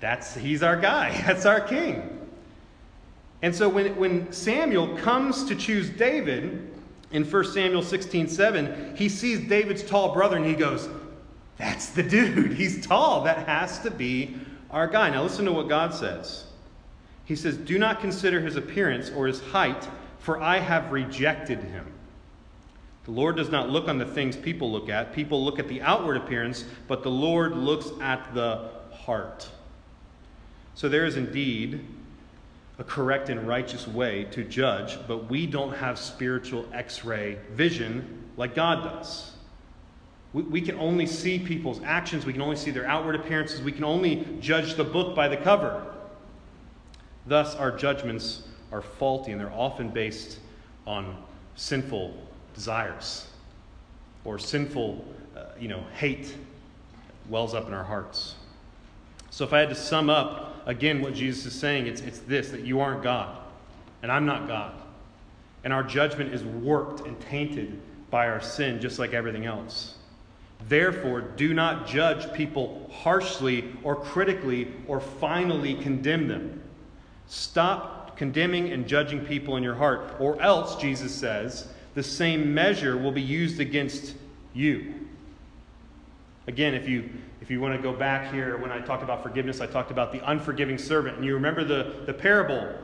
That's, 0.00 0.34
he's 0.34 0.62
our 0.62 0.76
guy. 0.76 1.10
That's 1.26 1.46
our 1.46 1.60
king. 1.60 2.12
And 3.42 3.54
so 3.54 3.68
when, 3.68 3.96
when 3.96 4.32
Samuel 4.32 4.96
comes 4.98 5.44
to 5.44 5.54
choose 5.54 5.90
David 5.90 6.72
in 7.10 7.24
1 7.24 7.44
Samuel 7.44 7.82
16 7.82 8.28
7, 8.28 8.96
he 8.96 9.08
sees 9.08 9.46
David's 9.48 9.82
tall 9.82 10.14
brother 10.14 10.36
and 10.36 10.46
he 10.46 10.54
goes, 10.54 10.88
that's 11.56 11.90
the 11.90 12.02
dude. 12.02 12.52
He's 12.52 12.86
tall. 12.86 13.24
That 13.24 13.46
has 13.46 13.78
to 13.80 13.90
be 13.90 14.36
our 14.70 14.86
guy. 14.86 15.10
Now, 15.10 15.22
listen 15.22 15.44
to 15.46 15.52
what 15.52 15.68
God 15.68 15.94
says. 15.94 16.44
He 17.24 17.36
says, 17.36 17.56
Do 17.56 17.78
not 17.78 18.00
consider 18.00 18.40
his 18.40 18.56
appearance 18.56 19.10
or 19.10 19.26
his 19.26 19.40
height, 19.40 19.88
for 20.18 20.40
I 20.40 20.58
have 20.58 20.92
rejected 20.92 21.60
him. 21.60 21.86
The 23.04 23.12
Lord 23.12 23.36
does 23.36 23.50
not 23.50 23.70
look 23.70 23.88
on 23.88 23.98
the 23.98 24.04
things 24.04 24.36
people 24.36 24.70
look 24.70 24.88
at. 24.88 25.12
People 25.12 25.44
look 25.44 25.58
at 25.58 25.68
the 25.68 25.80
outward 25.80 26.16
appearance, 26.16 26.64
but 26.88 27.02
the 27.02 27.10
Lord 27.10 27.56
looks 27.56 27.90
at 28.00 28.34
the 28.34 28.68
heart. 28.92 29.48
So 30.74 30.88
there 30.88 31.06
is 31.06 31.16
indeed 31.16 31.84
a 32.78 32.84
correct 32.84 33.30
and 33.30 33.46
righteous 33.46 33.88
way 33.88 34.24
to 34.32 34.44
judge, 34.44 34.98
but 35.06 35.30
we 35.30 35.46
don't 35.46 35.72
have 35.74 35.98
spiritual 35.98 36.66
x 36.72 37.04
ray 37.04 37.38
vision 37.52 38.24
like 38.36 38.54
God 38.54 38.82
does. 38.84 39.35
We, 40.36 40.42
we 40.42 40.60
can 40.60 40.78
only 40.78 41.06
see 41.06 41.38
people's 41.38 41.80
actions, 41.82 42.26
we 42.26 42.34
can 42.34 42.42
only 42.42 42.56
see 42.56 42.70
their 42.70 42.86
outward 42.86 43.14
appearances, 43.14 43.62
we 43.62 43.72
can 43.72 43.84
only 43.84 44.28
judge 44.38 44.74
the 44.74 44.84
book 44.84 45.16
by 45.16 45.28
the 45.28 45.36
cover. 45.38 45.94
Thus, 47.26 47.54
our 47.54 47.74
judgments 47.74 48.42
are 48.70 48.82
faulty 48.82 49.32
and 49.32 49.40
they're 49.40 49.50
often 49.50 49.88
based 49.88 50.40
on 50.86 51.16
sinful 51.54 52.14
desires 52.52 53.28
or 54.26 54.38
sinful, 54.38 55.06
uh, 55.34 55.44
you 55.58 55.68
know, 55.68 55.82
hate 55.94 56.36
wells 57.30 57.54
up 57.54 57.66
in 57.66 57.72
our 57.72 57.84
hearts. 57.84 58.34
So, 59.30 59.42
if 59.42 59.54
I 59.54 59.60
had 59.60 59.70
to 59.70 59.74
sum 59.74 60.10
up 60.10 60.66
again 60.66 61.00
what 61.00 61.14
Jesus 61.14 61.46
is 61.46 61.58
saying, 61.58 61.86
it's, 61.86 62.02
it's 62.02 62.18
this 62.18 62.50
that 62.50 62.60
you 62.60 62.80
aren't 62.80 63.02
God, 63.02 63.38
and 64.02 64.12
I'm 64.12 64.26
not 64.26 64.46
God. 64.46 64.74
And 65.64 65.72
our 65.72 65.82
judgment 65.82 66.34
is 66.34 66.44
warped 66.44 67.06
and 67.06 67.18
tainted 67.22 67.80
by 68.10 68.28
our 68.28 68.42
sin, 68.42 68.82
just 68.82 68.98
like 68.98 69.14
everything 69.14 69.46
else. 69.46 69.95
Therefore, 70.68 71.20
do 71.20 71.54
not 71.54 71.86
judge 71.86 72.32
people 72.32 72.90
harshly 72.92 73.72
or 73.82 73.96
critically 73.96 74.72
or 74.88 75.00
finally 75.00 75.74
condemn 75.74 76.28
them. 76.28 76.62
Stop 77.26 78.16
condemning 78.16 78.72
and 78.72 78.86
judging 78.86 79.24
people 79.24 79.56
in 79.56 79.62
your 79.62 79.74
heart, 79.74 80.16
or 80.18 80.40
else, 80.40 80.76
Jesus 80.76 81.14
says, 81.14 81.68
the 81.94 82.02
same 82.02 82.52
measure 82.52 82.96
will 82.96 83.12
be 83.12 83.22
used 83.22 83.60
against 83.60 84.14
you. 84.54 84.94
Again, 86.46 86.74
if 86.74 86.88
you 86.88 87.10
if 87.40 87.50
you 87.50 87.60
want 87.60 87.76
to 87.76 87.82
go 87.82 87.92
back 87.92 88.32
here, 88.32 88.56
when 88.56 88.72
I 88.72 88.80
talked 88.80 89.04
about 89.04 89.22
forgiveness, 89.22 89.60
I 89.60 89.66
talked 89.66 89.92
about 89.92 90.10
the 90.10 90.18
unforgiving 90.28 90.78
servant. 90.78 91.16
And 91.16 91.24
you 91.24 91.34
remember 91.34 91.62
the, 91.62 92.02
the 92.04 92.12
parable 92.12 92.74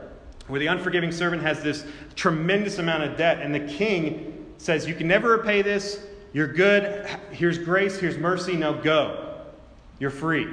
where 0.47 0.59
the 0.59 0.67
unforgiving 0.67 1.11
servant 1.11 1.41
has 1.41 1.61
this 1.61 1.85
tremendous 2.15 2.77
amount 2.77 3.03
of 3.03 3.17
debt, 3.17 3.41
and 3.41 3.53
the 3.53 3.59
king 3.59 4.53
says, 4.57 4.87
You 4.87 4.95
can 4.95 5.07
never 5.07 5.31
repay 5.31 5.61
this. 5.63 5.99
You're 6.33 6.47
good. 6.47 7.07
Here's 7.31 7.57
grace. 7.57 7.99
Here's 7.99 8.17
mercy. 8.17 8.55
Now 8.57 8.73
go. 8.73 9.41
You're 9.99 10.09
free. 10.09 10.47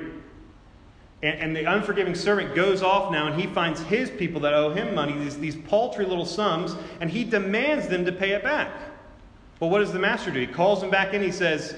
And, 1.22 1.38
and, 1.40 1.56
the 1.56 1.64
unforgiving 1.64 2.14
servant 2.14 2.54
goes 2.54 2.82
off 2.82 3.12
now 3.12 3.26
and 3.26 3.38
he 3.38 3.46
finds 3.46 3.82
his 3.82 4.08
people 4.08 4.40
that 4.40 4.54
owe 4.54 4.72
him 4.72 4.94
money, 4.94 5.12
these, 5.18 5.38
these 5.38 5.56
paltry 5.56 6.06
little 6.06 6.24
sums, 6.24 6.76
and 7.00 7.10
he 7.10 7.24
demands 7.24 7.88
them 7.88 8.06
to 8.06 8.12
pay 8.12 8.30
it 8.30 8.42
back. 8.42 8.70
Well, 9.58 9.68
what 9.68 9.80
does 9.80 9.92
the 9.92 9.98
master 9.98 10.30
do? 10.30 10.40
He 10.40 10.46
calls 10.46 10.80
them 10.80 10.90
back 10.90 11.12
in. 11.12 11.22
He 11.22 11.32
says, 11.32 11.76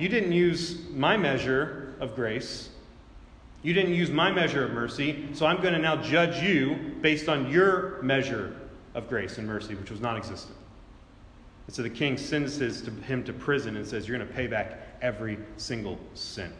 You 0.00 0.08
didn't 0.08 0.32
use 0.32 0.88
my 0.90 1.16
measure 1.16 1.94
of 2.00 2.16
grace. 2.16 2.70
You 3.62 3.72
didn't 3.74 3.94
use 3.94 4.10
my 4.10 4.32
measure 4.32 4.64
of 4.64 4.72
mercy, 4.72 5.28
so 5.32 5.46
I'm 5.46 5.60
going 5.60 5.74
to 5.74 5.80
now 5.80 5.96
judge 5.96 6.42
you 6.42 6.94
based 7.00 7.28
on 7.28 7.50
your 7.50 8.00
measure 8.02 8.56
of 8.94 9.08
grace 9.08 9.38
and 9.38 9.46
mercy, 9.46 9.74
which 9.74 9.90
was 9.90 10.00
non 10.00 10.16
existent. 10.16 10.56
And 11.68 11.76
so 11.76 11.82
the 11.82 11.90
king 11.90 12.16
sentences 12.16 12.88
him 13.04 13.22
to 13.24 13.32
prison 13.34 13.76
and 13.76 13.86
says, 13.86 14.08
You're 14.08 14.16
going 14.16 14.26
to 14.26 14.34
pay 14.34 14.46
back 14.46 14.80
every 15.02 15.38
single 15.58 16.00
cent. 16.14 16.54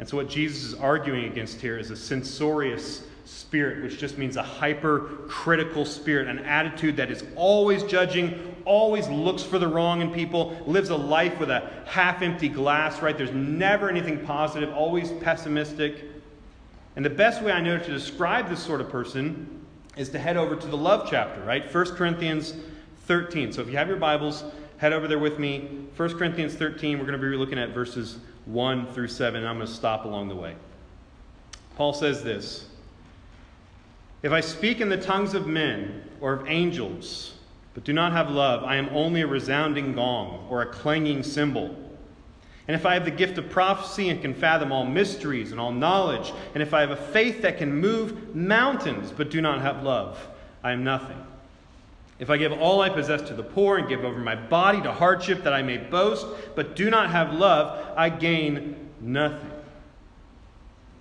And 0.00 0.08
so, 0.08 0.16
what 0.16 0.28
Jesus 0.28 0.64
is 0.64 0.74
arguing 0.74 1.26
against 1.26 1.60
here 1.60 1.78
is 1.78 1.92
a 1.92 1.96
censorious 1.96 3.04
spirit, 3.24 3.84
which 3.84 4.00
just 4.00 4.18
means 4.18 4.36
a 4.36 4.42
hypercritical 4.42 5.84
spirit, 5.84 6.26
an 6.26 6.40
attitude 6.40 6.96
that 6.96 7.08
is 7.08 7.22
always 7.36 7.84
judging, 7.84 8.56
always 8.64 9.06
looks 9.08 9.44
for 9.44 9.60
the 9.60 9.68
wrong 9.68 10.00
in 10.00 10.10
people, 10.10 10.60
lives 10.66 10.90
a 10.90 10.96
life 10.96 11.38
with 11.38 11.50
a 11.50 11.70
half 11.86 12.20
empty 12.20 12.48
glass, 12.48 13.00
right? 13.00 13.16
There's 13.16 13.30
never 13.30 13.88
anything 13.88 14.26
positive, 14.26 14.74
always 14.74 15.12
pessimistic. 15.12 16.02
And 16.96 17.04
the 17.04 17.10
best 17.10 17.42
way 17.42 17.52
I 17.52 17.60
know 17.60 17.78
to 17.78 17.90
describe 17.92 18.48
this 18.48 18.60
sort 18.60 18.80
of 18.80 18.90
person 18.90 19.64
is 19.96 20.08
to 20.08 20.18
head 20.18 20.36
over 20.36 20.56
to 20.56 20.66
the 20.66 20.76
love 20.76 21.06
chapter, 21.08 21.40
right? 21.44 21.72
1 21.72 21.84
Corinthians 21.94 22.54
13. 23.06 23.52
So 23.52 23.62
if 23.62 23.68
you 23.68 23.76
have 23.76 23.88
your 23.88 23.96
Bibles, 23.96 24.44
head 24.78 24.92
over 24.92 25.08
there 25.08 25.18
with 25.18 25.38
me. 25.38 25.86
1 25.96 26.18
Corinthians 26.18 26.54
13, 26.54 26.98
we're 26.98 27.04
going 27.04 27.20
to 27.20 27.30
be 27.30 27.36
looking 27.36 27.58
at 27.58 27.70
verses 27.70 28.18
1 28.46 28.92
through 28.92 29.08
7, 29.08 29.38
and 29.38 29.48
I'm 29.48 29.56
going 29.56 29.66
to 29.66 29.72
stop 29.72 30.04
along 30.04 30.28
the 30.28 30.34
way. 30.34 30.54
Paul 31.76 31.92
says 31.92 32.22
this 32.22 32.66
If 34.22 34.32
I 34.32 34.40
speak 34.40 34.80
in 34.80 34.88
the 34.88 34.96
tongues 34.96 35.34
of 35.34 35.46
men 35.46 36.02
or 36.20 36.32
of 36.32 36.48
angels, 36.48 37.34
but 37.74 37.84
do 37.84 37.92
not 37.92 38.12
have 38.12 38.30
love, 38.30 38.64
I 38.64 38.76
am 38.76 38.88
only 38.90 39.22
a 39.22 39.26
resounding 39.26 39.94
gong 39.94 40.46
or 40.50 40.62
a 40.62 40.66
clanging 40.66 41.22
cymbal. 41.22 41.76
And 42.68 42.76
if 42.76 42.86
I 42.86 42.94
have 42.94 43.04
the 43.04 43.10
gift 43.10 43.38
of 43.38 43.50
prophecy 43.50 44.08
and 44.08 44.22
can 44.22 44.34
fathom 44.34 44.70
all 44.70 44.84
mysteries 44.84 45.50
and 45.50 45.60
all 45.60 45.72
knowledge, 45.72 46.32
and 46.54 46.62
if 46.62 46.72
I 46.72 46.80
have 46.80 46.90
a 46.90 46.96
faith 46.96 47.42
that 47.42 47.58
can 47.58 47.74
move 47.74 48.36
mountains 48.36 49.10
but 49.10 49.30
do 49.30 49.40
not 49.40 49.60
have 49.60 49.82
love, 49.82 50.18
I 50.62 50.72
am 50.72 50.84
nothing. 50.84 51.18
If 52.18 52.30
I 52.30 52.36
give 52.36 52.52
all 52.52 52.80
I 52.80 52.88
possess 52.88 53.22
to 53.22 53.34
the 53.34 53.42
poor 53.42 53.78
and 53.78 53.88
give 53.88 54.04
over 54.04 54.20
my 54.20 54.36
body 54.36 54.80
to 54.82 54.92
hardship 54.92 55.42
that 55.44 55.52
I 55.52 55.62
may 55.62 55.78
boast, 55.78 56.26
but 56.54 56.76
do 56.76 56.88
not 56.90 57.10
have 57.10 57.32
love, 57.32 57.94
I 57.96 58.10
gain 58.10 58.90
nothing. 59.00 59.50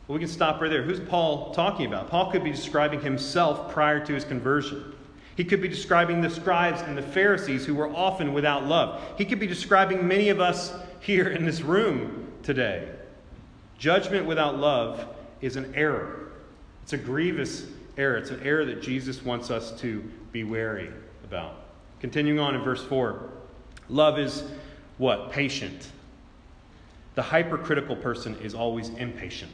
Well, 0.08 0.18
we 0.18 0.20
can 0.20 0.28
stop 0.28 0.60
right 0.60 0.70
there. 0.70 0.84
Who's 0.84 1.00
Paul 1.00 1.54
talking 1.54 1.86
about? 1.86 2.10
Paul 2.10 2.32
could 2.32 2.44
be 2.44 2.52
describing 2.52 3.02
himself 3.02 3.72
prior 3.72 4.04
to 4.06 4.14
his 4.14 4.26
conversion. 4.26 4.96
He 5.36 5.46
could 5.46 5.62
be 5.62 5.68
describing 5.68 6.22
the 6.22 6.30
scribes 6.30 6.82
and 6.82 6.98
the 6.98 7.02
Pharisees 7.02 7.66
who 7.66 7.76
were 7.76 7.90
often 7.90 8.34
without 8.34 8.66
love. 8.66 9.02
He 9.18 9.26
could 9.26 9.40
be 9.40 9.48
describing 9.48 10.08
many 10.08 10.30
of 10.30 10.40
us 10.40 10.74
here 11.00 11.30
in 11.30 11.46
this 11.46 11.62
room 11.62 12.28
today. 12.44 12.90
Judgment 13.78 14.26
without 14.26 14.58
love 14.58 15.08
is 15.40 15.56
an 15.56 15.74
error. 15.76 16.32
It's 16.84 16.94
a 16.94 16.98
grievous 16.98 17.66
error. 17.98 18.18
It's 18.18 18.32
an 18.32 18.42
error 18.44 18.66
that 18.66 18.82
Jesus 18.82 19.24
wants 19.24 19.50
us 19.52 19.72
to 19.82 20.02
be 20.32 20.44
wary 20.44 20.90
about. 21.24 21.56
Continuing 22.00 22.40
on 22.40 22.56
in 22.56 22.62
verse 22.62 22.84
4 22.84 23.30
love 23.90 24.18
is 24.18 24.44
what? 24.98 25.32
Patient. 25.32 25.90
The 27.16 27.22
hypercritical 27.22 27.96
person 27.96 28.36
is 28.38 28.54
always 28.54 28.90
impatient. 28.90 29.54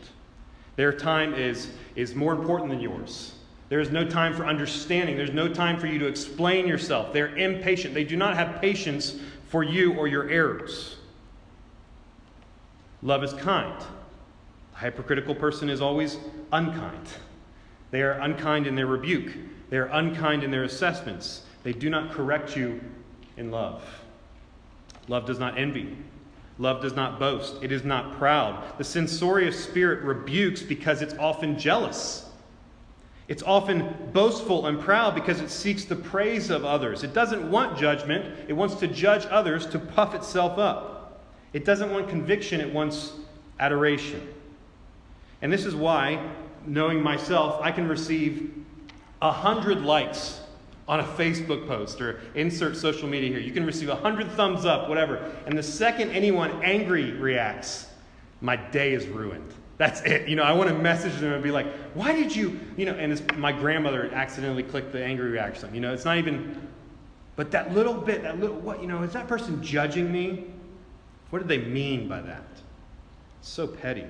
Their 0.76 0.94
time 0.94 1.34
is, 1.34 1.72
is 1.96 2.14
more 2.14 2.34
important 2.34 2.70
than 2.70 2.80
yours. 2.80 3.34
There 3.70 3.80
is 3.80 3.90
no 3.90 4.06
time 4.08 4.34
for 4.34 4.46
understanding. 4.46 5.18
There's 5.18 5.32
no 5.32 5.48
time 5.48 5.80
for 5.80 5.88
you 5.88 6.00
to 6.00 6.06
explain 6.06 6.68
yourself. 6.68 7.12
They're 7.12 7.36
impatient. 7.36 7.94
They 7.94 8.04
do 8.04 8.16
not 8.16 8.36
have 8.36 8.62
patience 8.62 9.16
for 9.48 9.64
you 9.64 9.94
or 9.96 10.08
your 10.08 10.30
errors. 10.30 10.98
Love 13.02 13.24
is 13.24 13.34
kind. 13.34 13.80
The 13.80 14.78
hypercritical 14.78 15.36
person 15.36 15.70
is 15.70 15.82
always 15.82 16.18
unkind. 16.52 17.08
They 17.92 18.02
are 18.02 18.14
unkind 18.14 18.68
in 18.68 18.76
their 18.76 18.88
rebuke, 18.88 19.34
they 19.70 19.78
are 19.78 19.86
unkind 19.88 20.44
in 20.44 20.52
their 20.52 20.64
assessments. 20.64 21.44
They 21.64 21.74
do 21.74 21.90
not 21.90 22.12
correct 22.12 22.56
you 22.56 22.80
in 23.36 23.52
love. 23.52 23.84
Love 25.10 25.26
does 25.26 25.40
not 25.40 25.58
envy. 25.58 25.98
Love 26.60 26.82
does 26.82 26.96
not 26.96 27.20
boast. 27.20 27.62
It 27.62 27.72
is 27.72 27.84
not 27.84 28.14
proud. 28.14 28.78
The 28.78 28.84
censorious 28.84 29.62
spirit 29.62 30.02
rebukes 30.04 30.62
because 30.62 31.02
it's 31.02 31.14
often 31.16 31.60
jealous. 31.60 32.30
It's 33.28 33.44
often 33.44 33.94
boastful 34.14 34.68
and 34.68 34.80
proud 34.80 35.14
because 35.14 35.42
it 35.42 35.50
seeks 35.50 35.84
the 35.84 35.96
praise 35.96 36.50
of 36.50 36.64
others. 36.64 37.04
It 37.04 37.14
doesn't 37.14 37.52
want 37.52 37.78
judgment, 37.78 38.34
it 38.48 38.54
wants 38.54 38.76
to 38.76 38.88
judge 38.88 39.26
others 39.30 39.66
to 39.68 39.80
puff 39.80 40.16
itself 40.16 40.58
up. 40.58 41.22
It 41.54 41.66
doesn't 41.66 41.92
want 41.92 42.08
conviction, 42.08 42.62
it 42.62 42.74
wants 42.74 43.12
adoration. 43.60 44.26
And 45.42 45.52
this 45.52 45.66
is 45.66 45.76
why, 45.76 46.26
knowing 46.68 47.02
myself, 47.02 47.60
I 47.62 47.72
can 47.72 47.88
receive 47.88 48.54
a 49.22 49.32
hundred 49.32 49.82
likes 49.82 50.42
on 50.88 51.00
a 51.00 51.04
Facebook 51.04 51.68
post 51.68 52.00
or 52.02 52.22
insert 52.36 52.78
social 52.78 53.08
media 53.08 53.30
here. 53.30 53.40
You 53.40 53.52
can 53.52 53.66
receive 53.66 53.90
a 53.90 53.96
hundred 53.96 54.32
thumbs 54.32 54.66
up, 54.66 54.88
whatever. 54.88 55.18
And 55.46 55.58
the 55.58 55.64
second 55.64 56.12
anyone 56.12 56.64
angry 56.64 57.12
reacts, 57.12 57.88
my 58.42 58.56
day 58.56 58.94
is 58.94 59.08
ruined. 59.08 59.54
That's 59.78 60.02
it. 60.02 60.28
You 60.28 60.36
know, 60.36 60.44
I 60.44 60.54
want 60.54 60.70
to 60.70 60.76
message 60.76 61.16
them 61.20 61.34
and 61.34 61.44
be 61.44 61.52
like, 61.52 61.68
why 61.94 62.14
did 62.14 62.36
you, 62.36 62.60
you 62.78 62.86
know, 62.86 62.94
and 62.94 63.38
my 63.38 63.52
grandmother 63.52 64.10
accidentally 64.14 64.64
clicked 64.64 64.92
the 64.92 65.04
angry 65.04 65.30
reaction. 65.30 65.74
You 65.74 65.82
know, 65.82 65.94
it's 65.94 66.06
not 66.06 66.18
even, 66.18 66.68
but 67.36 67.52
that 67.52 67.74
little 67.74 67.94
bit, 67.94 68.24
that 68.24 68.40
little, 68.40 68.56
what, 68.58 68.82
you 68.82 68.88
know, 68.88 69.04
is 69.04 69.14
that 69.14 69.28
person 69.28 69.62
judging 69.62 70.12
me? 70.12 70.46
What 71.30 71.40
do 71.40 71.48
they 71.48 71.60
mean 71.60 72.08
by 72.08 72.22
that? 72.22 72.44
It's 73.40 73.50
so 73.50 73.68
petty. 73.68 74.06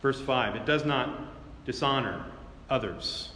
Verse 0.00 0.20
5 0.20 0.56
it 0.56 0.66
does 0.66 0.84
not 0.84 1.20
dishonor 1.64 2.24
others. 2.70 3.30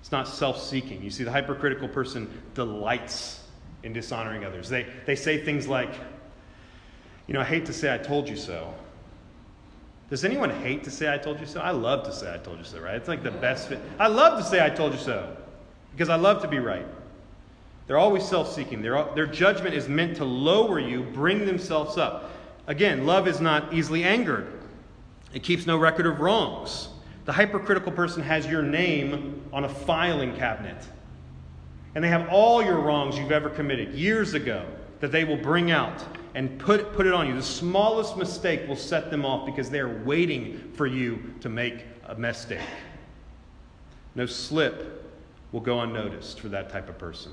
It's 0.00 0.12
not 0.12 0.28
self 0.28 0.62
seeking. 0.62 1.02
You 1.02 1.10
see, 1.10 1.24
the 1.24 1.32
hypercritical 1.32 1.88
person 1.88 2.30
delights 2.54 3.44
in 3.82 3.92
dishonoring 3.92 4.44
others. 4.44 4.68
They, 4.68 4.86
they 5.06 5.16
say 5.16 5.44
things 5.44 5.68
like, 5.68 5.92
you 7.26 7.34
know, 7.34 7.40
I 7.40 7.44
hate 7.44 7.66
to 7.66 7.72
say 7.72 7.92
I 7.92 7.98
told 7.98 8.28
you 8.28 8.36
so. 8.36 8.72
Does 10.10 10.24
anyone 10.24 10.50
hate 10.50 10.84
to 10.84 10.90
say 10.90 11.12
I 11.12 11.18
told 11.18 11.38
you 11.38 11.46
so? 11.46 11.60
I 11.60 11.72
love 11.72 12.04
to 12.04 12.12
say 12.12 12.32
I 12.32 12.38
told 12.38 12.58
you 12.58 12.64
so, 12.64 12.80
right? 12.80 12.94
It's 12.94 13.08
like 13.08 13.22
the 13.22 13.30
best 13.30 13.68
fit. 13.68 13.78
I 13.98 14.08
love 14.08 14.38
to 14.38 14.44
say 14.44 14.64
I 14.64 14.70
told 14.70 14.94
you 14.94 14.98
so 14.98 15.36
because 15.92 16.08
I 16.08 16.16
love 16.16 16.40
to 16.42 16.48
be 16.48 16.58
right. 16.58 16.86
They're 17.86 17.98
always 17.98 18.26
self 18.26 18.52
seeking. 18.52 18.80
Their 18.82 19.26
judgment 19.26 19.74
is 19.74 19.88
meant 19.88 20.16
to 20.18 20.24
lower 20.24 20.78
you, 20.78 21.02
bring 21.02 21.44
themselves 21.44 21.96
up. 21.98 22.30
Again, 22.66 23.06
love 23.06 23.26
is 23.26 23.40
not 23.40 23.72
easily 23.72 24.04
angered, 24.04 24.57
it 25.32 25.42
keeps 25.42 25.66
no 25.66 25.76
record 25.76 26.06
of 26.06 26.20
wrongs. 26.20 26.88
The 27.24 27.32
hypercritical 27.32 27.92
person 27.92 28.22
has 28.22 28.46
your 28.46 28.62
name 28.62 29.42
on 29.52 29.64
a 29.64 29.68
filing 29.68 30.34
cabinet. 30.36 30.82
And 31.94 32.02
they 32.02 32.08
have 32.08 32.28
all 32.30 32.62
your 32.62 32.80
wrongs 32.80 33.18
you've 33.18 33.32
ever 33.32 33.50
committed 33.50 33.94
years 33.94 34.34
ago 34.34 34.64
that 35.00 35.12
they 35.12 35.24
will 35.24 35.36
bring 35.36 35.70
out 35.70 36.04
and 36.34 36.58
put, 36.58 36.92
put 36.92 37.06
it 37.06 37.12
on 37.12 37.26
you. 37.26 37.34
The 37.34 37.42
smallest 37.42 38.16
mistake 38.16 38.66
will 38.68 38.76
set 38.76 39.10
them 39.10 39.24
off 39.24 39.46
because 39.46 39.70
they're 39.70 40.02
waiting 40.04 40.72
for 40.74 40.86
you 40.86 41.34
to 41.40 41.48
make 41.48 41.84
a 42.06 42.14
mistake. 42.14 42.60
No 44.14 44.26
slip 44.26 45.04
will 45.52 45.60
go 45.60 45.80
unnoticed 45.80 46.40
for 46.40 46.48
that 46.48 46.70
type 46.70 46.88
of 46.88 46.98
person. 46.98 47.32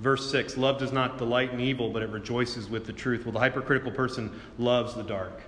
Verse 0.00 0.30
6 0.30 0.56
Love 0.56 0.78
does 0.78 0.92
not 0.92 1.18
delight 1.18 1.52
in 1.52 1.60
evil, 1.60 1.90
but 1.90 2.02
it 2.02 2.10
rejoices 2.10 2.68
with 2.68 2.86
the 2.86 2.92
truth. 2.92 3.24
Well, 3.24 3.32
the 3.32 3.38
hypercritical 3.38 3.92
person 3.92 4.38
loves 4.58 4.94
the 4.94 5.02
dark 5.02 5.42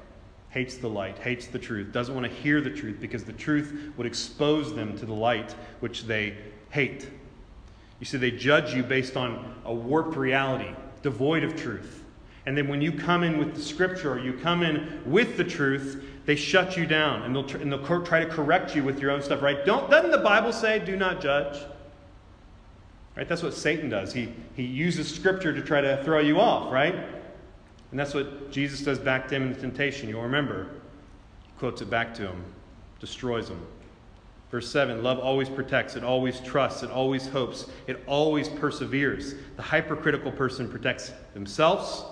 hates 0.55 0.77
the 0.77 0.89
light, 0.89 1.19
hates 1.19 1.49
the 1.49 1.59
truth, 1.59 1.91
doesn't 1.91 2.15
want 2.15 2.25
to 2.25 2.33
hear 2.33 2.61
the 2.61 2.71
truth 2.71 2.99
because 3.01 3.25
the 3.25 3.33
truth 3.33 3.93
would 3.97 4.07
expose 4.07 4.73
them 4.73 4.97
to 4.97 5.05
the 5.05 5.13
light 5.13 5.53
which 5.81 6.05
they 6.05 6.33
hate. 6.71 7.09
You 7.99 8.07
see, 8.07 8.19
they 8.19 8.31
judge 8.31 8.73
you 8.73 8.85
based 8.85 9.17
on 9.17 9.57
a 9.65 9.75
warped 9.75 10.17
reality, 10.17 10.71
devoid 11.03 11.43
of 11.43 11.57
truth. 11.57 12.05
And 12.47 12.57
then 12.57 12.69
when 12.69 12.81
you 12.81 12.93
come 12.93 13.25
in 13.25 13.37
with 13.37 13.57
the 13.57 13.63
scripture 13.63 14.13
or 14.13 14.21
you 14.21 14.35
come 14.35 14.63
in 14.63 15.03
with 15.05 15.37
the 15.37 15.43
truth, 15.43 16.05
they 16.25 16.37
shut 16.37 16.77
you 16.77 16.87
down 16.87 17.23
and 17.23 17.35
they'll, 17.35 17.43
tr- 17.43 17.59
and 17.59 17.73
they'll 17.73 18.05
try 18.05 18.21
to 18.21 18.31
correct 18.31 18.77
you 18.77 18.85
with 18.85 19.01
your 19.01 19.11
own 19.11 19.23
stuff, 19.23 19.43
right? 19.43 19.67
Don't, 19.67 19.91
doesn't 19.91 20.13
the 20.13 20.19
Bible 20.19 20.53
say, 20.53 20.79
do 20.79 20.95
not 20.95 21.21
judge? 21.21 21.59
Right? 23.17 23.29
That's 23.29 23.43
what 23.43 23.55
Satan 23.55 23.89
does. 23.89 24.13
He, 24.13 24.33
he 24.55 24.63
uses 24.63 25.13
scripture 25.13 25.53
to 25.53 25.63
try 25.63 25.81
to 25.81 26.01
throw 26.05 26.21
you 26.21 26.39
off, 26.39 26.73
right? 26.73 26.95
And 27.95 28.01
that's 28.01 28.13
what 28.13 28.51
Jesus 28.51 28.81
does 28.81 28.99
back 28.99 29.29
to 29.29 29.37
him 29.37 29.45
in 29.45 29.53
the 29.53 29.61
temptation. 29.61 30.09
You'll 30.09 30.23
remember. 30.23 30.67
He 31.45 31.53
quotes 31.61 31.81
it 31.81 31.89
back 31.89 32.13
to 32.15 32.27
him, 32.27 32.45
destroys 32.99 33.49
him. 33.49 33.65
Verse 34.51 34.69
7 34.69 35.05
Love 35.05 35.21
always 35.21 35.49
protects, 35.49 35.95
it 35.95 36.03
always 36.03 36.41
trusts, 36.41 36.83
it 36.83 36.91
always 36.91 37.29
hopes, 37.29 37.69
it 37.87 38.03
always 38.09 38.49
perseveres. 38.49 39.37
The 39.55 39.63
hypercritical 39.63 40.33
person 40.33 40.69
protects 40.69 41.13
themselves, 41.35 42.03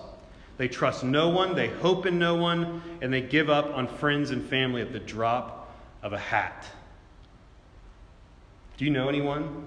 they 0.57 0.69
trust 0.69 1.03
no 1.03 1.31
one, 1.31 1.57
they 1.57 1.67
hope 1.67 2.07
in 2.07 2.17
no 2.17 2.37
one, 2.37 2.81
and 3.01 3.13
they 3.13 3.21
give 3.21 3.51
up 3.51 3.77
on 3.77 3.89
friends 3.89 4.31
and 4.31 4.49
family 4.49 4.83
at 4.83 4.93
the 4.93 5.01
drop 5.01 5.75
of 6.05 6.13
a 6.13 6.19
hat. 6.19 6.65
Do 8.77 8.85
you 8.85 8.93
know 8.93 9.09
anyone 9.09 9.67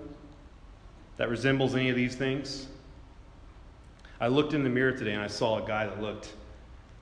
that 1.18 1.28
resembles 1.28 1.76
any 1.76 1.90
of 1.90 1.98
these 1.98 2.16
things? 2.16 2.68
I 4.20 4.28
looked 4.28 4.54
in 4.54 4.64
the 4.64 4.70
mirror 4.70 4.92
today 4.92 5.14
and 5.14 5.22
I 5.22 5.28
saw 5.28 5.64
a 5.64 5.68
guy 5.68 5.86
that 5.86 6.02
looked 6.02 6.34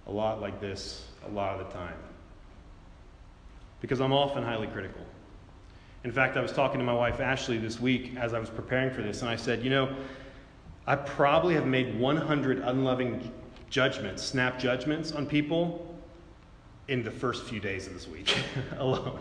a 0.08 0.12
lot 0.12 0.42
like 0.42 0.60
this 0.60 1.06
a 1.26 1.30
lot 1.30 1.60
of 1.60 1.68
the 1.68 1.74
time. 1.74 1.96
Because 3.82 4.00
I'm 4.02 4.14
often 4.14 4.44
highly 4.44 4.68
critical. 4.68 5.02
In 6.04 6.12
fact, 6.12 6.36
I 6.36 6.42
was 6.42 6.52
talking 6.52 6.80
to 6.80 6.86
my 6.86 6.94
wife 6.94 7.20
Ashley 7.20 7.58
this 7.58 7.80
week 7.80 8.14
as 8.18 8.34
I 8.34 8.40
was 8.40 8.50
preparing 8.50 8.92
for 8.92 9.02
this, 9.02 9.22
and 9.22 9.30
I 9.30 9.36
said, 9.36 9.64
You 9.64 9.70
know, 9.70 9.96
I 10.86 10.96
probably 10.96 11.54
have 11.56 11.66
made 11.66 11.98
100 11.98 12.60
unloving 12.60 13.32
judgments, 13.70 14.22
snap 14.22 14.60
judgments 14.60 15.14
on 15.14 15.26
people 15.26 15.96
in 16.90 17.04
the 17.04 17.12
first 17.12 17.46
few 17.46 17.60
days 17.60 17.88
of 17.88 17.94
this 17.94 18.08
week 18.08 18.36
alone. 18.78 19.20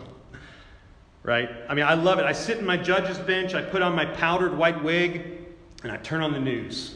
Right? 1.23 1.49
I 1.69 1.73
mean, 1.73 1.85
I 1.85 1.93
love 1.93 2.19
it. 2.19 2.25
I 2.25 2.33
sit 2.33 2.57
in 2.57 2.65
my 2.65 2.75
judge's 2.75 3.17
bench, 3.17 3.53
I 3.53 3.61
put 3.61 3.81
on 3.81 3.95
my 3.95 4.05
powdered 4.05 4.57
white 4.57 4.83
wig, 4.83 5.37
and 5.83 5.91
I 5.91 5.97
turn 5.97 6.21
on 6.21 6.33
the 6.33 6.39
news. 6.39 6.95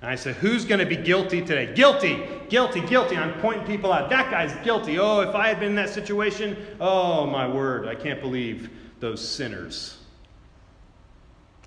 And 0.00 0.10
I 0.10 0.14
said, 0.14 0.36
Who's 0.36 0.64
going 0.64 0.80
to 0.80 0.86
be 0.86 0.96
guilty 0.96 1.40
today? 1.40 1.74
Guilty, 1.74 2.26
guilty, 2.48 2.80
guilty. 2.80 3.16
I'm 3.16 3.38
pointing 3.40 3.66
people 3.66 3.92
out. 3.92 4.10
That 4.10 4.30
guy's 4.30 4.54
guilty. 4.64 4.98
Oh, 4.98 5.20
if 5.20 5.34
I 5.34 5.48
had 5.48 5.60
been 5.60 5.70
in 5.70 5.74
that 5.76 5.90
situation, 5.90 6.56
oh, 6.80 7.26
my 7.26 7.46
word, 7.46 7.86
I 7.86 7.94
can't 7.94 8.20
believe 8.20 8.70
those 9.00 9.26
sinners. 9.26 9.98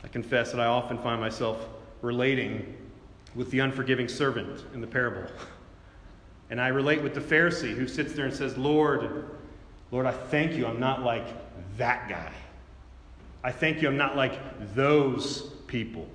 I 0.03 0.07
confess 0.07 0.51
that 0.51 0.59
I 0.59 0.65
often 0.65 0.97
find 0.97 1.21
myself 1.21 1.67
relating 2.01 2.77
with 3.35 3.49
the 3.51 3.59
unforgiving 3.59 4.07
servant 4.07 4.63
in 4.73 4.81
the 4.81 4.87
parable. 4.87 5.29
And 6.49 6.61
I 6.61 6.67
relate 6.67 7.01
with 7.01 7.15
the 7.15 7.21
Pharisee 7.21 7.73
who 7.73 7.87
sits 7.87 8.13
there 8.13 8.25
and 8.25 8.33
says, 8.33 8.55
Lord, 8.59 9.25
Lord, 9.89 10.05
I 10.05 10.11
thank 10.11 10.53
you 10.53 10.67
I'm 10.67 10.79
not 10.79 11.01
like 11.01 11.25
that 11.77 12.07
guy. 12.07 12.31
I 13.43 13.51
thank 13.51 13.81
you 13.81 13.87
I'm 13.87 13.97
not 13.97 14.15
like 14.15 14.39
those 14.75 15.49
people. 15.65 16.07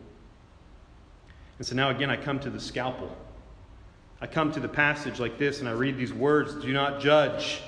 And 1.59 1.67
so 1.67 1.75
now 1.75 1.91
again, 1.91 2.11
I 2.11 2.17
come 2.17 2.39
to 2.41 2.51
the 2.51 2.61
scalpel. 2.61 3.15
I 4.21 4.27
come 4.27 4.53
to 4.53 4.61
the 4.61 4.69
passage 4.69 5.21
like 5.21 5.39
this 5.39 5.61
and 5.61 5.69
I 5.69 5.73
read 5.73 5.97
these 5.97 6.13
words 6.13 6.55
do 6.55 6.73
not 6.73 7.01
judge 7.01 7.61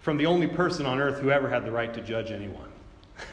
from 0.00 0.16
the 0.16 0.26
only 0.26 0.46
person 0.46 0.86
on 0.86 1.00
earth 1.00 1.20
who 1.20 1.30
ever 1.30 1.48
had 1.48 1.64
the 1.64 1.70
right 1.70 1.92
to 1.94 2.00
judge 2.00 2.30
anyone. 2.30 2.70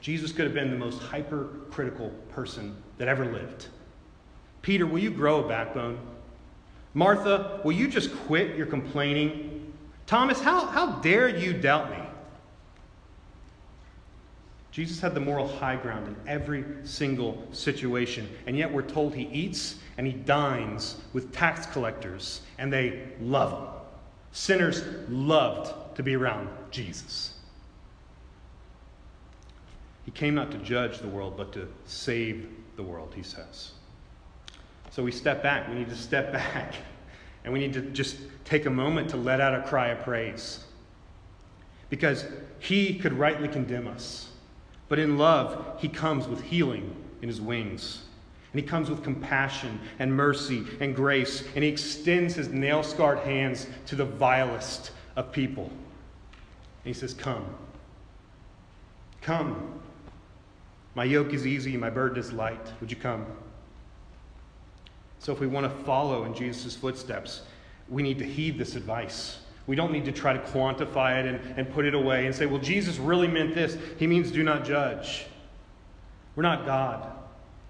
Jesus 0.00 0.32
could 0.32 0.44
have 0.44 0.54
been 0.54 0.70
the 0.70 0.76
most 0.76 1.00
hypercritical 1.00 2.10
person 2.30 2.76
that 2.98 3.08
ever 3.08 3.24
lived. 3.24 3.66
Peter, 4.62 4.86
will 4.86 4.98
you 4.98 5.10
grow 5.10 5.44
a 5.44 5.48
backbone? 5.48 5.98
Martha, 6.94 7.60
will 7.64 7.72
you 7.72 7.86
just 7.86 8.14
quit 8.26 8.56
your 8.56 8.66
complaining? 8.66 9.72
Thomas, 10.06 10.40
how, 10.40 10.66
how 10.66 10.96
dare 10.96 11.28
you 11.28 11.52
doubt 11.52 11.90
me? 11.90 12.07
Jesus 14.78 15.00
had 15.00 15.12
the 15.12 15.18
moral 15.18 15.48
high 15.48 15.74
ground 15.74 16.06
in 16.06 16.16
every 16.28 16.64
single 16.84 17.42
situation, 17.50 18.28
and 18.46 18.56
yet 18.56 18.72
we're 18.72 18.82
told 18.82 19.12
he 19.12 19.24
eats 19.32 19.74
and 19.96 20.06
he 20.06 20.12
dines 20.12 20.98
with 21.12 21.32
tax 21.32 21.66
collectors, 21.66 22.42
and 22.58 22.72
they 22.72 23.08
love 23.20 23.58
him. 23.58 23.68
Sinners 24.30 24.84
loved 25.08 25.96
to 25.96 26.04
be 26.04 26.14
around 26.14 26.48
Jesus. 26.70 27.34
He 30.04 30.12
came 30.12 30.36
not 30.36 30.52
to 30.52 30.58
judge 30.58 31.00
the 31.00 31.08
world, 31.08 31.36
but 31.36 31.52
to 31.54 31.66
save 31.86 32.48
the 32.76 32.84
world, 32.84 33.12
he 33.16 33.24
says. 33.24 33.72
So 34.90 35.02
we 35.02 35.10
step 35.10 35.42
back. 35.42 35.68
We 35.68 35.74
need 35.74 35.88
to 35.88 35.96
step 35.96 36.32
back. 36.32 36.74
And 37.42 37.52
we 37.52 37.58
need 37.58 37.72
to 37.72 37.80
just 37.80 38.16
take 38.44 38.66
a 38.66 38.70
moment 38.70 39.10
to 39.10 39.16
let 39.16 39.40
out 39.40 39.56
a 39.56 39.62
cry 39.66 39.88
of 39.88 40.04
praise. 40.04 40.60
Because 41.90 42.24
he 42.60 42.96
could 42.96 43.14
rightly 43.14 43.48
condemn 43.48 43.88
us. 43.88 44.27
But 44.88 44.98
in 44.98 45.18
love, 45.18 45.76
he 45.78 45.88
comes 45.88 46.26
with 46.26 46.42
healing 46.42 46.94
in 47.22 47.28
his 47.28 47.40
wings. 47.40 48.04
And 48.52 48.60
he 48.60 48.66
comes 48.66 48.88
with 48.88 49.02
compassion 49.04 49.78
and 49.98 50.12
mercy 50.12 50.64
and 50.80 50.96
grace, 50.96 51.44
and 51.54 51.62
he 51.62 51.68
extends 51.70 52.34
his 52.34 52.48
nail 52.48 52.82
scarred 52.82 53.18
hands 53.18 53.66
to 53.86 53.96
the 53.96 54.06
vilest 54.06 54.92
of 55.16 55.32
people. 55.32 55.64
And 55.64 56.94
he 56.94 56.94
says, 56.94 57.12
Come. 57.12 57.44
Come. 59.20 59.80
My 60.94 61.04
yoke 61.04 61.34
is 61.34 61.46
easy, 61.46 61.76
my 61.76 61.90
burden 61.90 62.18
is 62.18 62.32
light. 62.32 62.72
Would 62.80 62.90
you 62.90 62.96
come? 62.96 63.26
So, 65.18 65.32
if 65.32 65.40
we 65.40 65.46
want 65.46 65.64
to 65.64 65.84
follow 65.84 66.24
in 66.24 66.34
Jesus' 66.34 66.74
footsteps, 66.74 67.42
we 67.88 68.02
need 68.02 68.18
to 68.18 68.24
heed 68.24 68.58
this 68.58 68.76
advice. 68.76 69.38
We 69.68 69.76
don't 69.76 69.92
need 69.92 70.06
to 70.06 70.12
try 70.12 70.32
to 70.32 70.38
quantify 70.38 71.20
it 71.20 71.26
and, 71.26 71.58
and 71.58 71.72
put 71.72 71.84
it 71.84 71.94
away 71.94 72.24
and 72.24 72.34
say, 72.34 72.46
well, 72.46 72.60
Jesus 72.60 72.96
really 72.96 73.28
meant 73.28 73.54
this. 73.54 73.76
He 73.98 74.06
means 74.06 74.32
do 74.32 74.42
not 74.42 74.64
judge. 74.64 75.26
We're 76.34 76.42
not 76.42 76.64
God. 76.64 77.12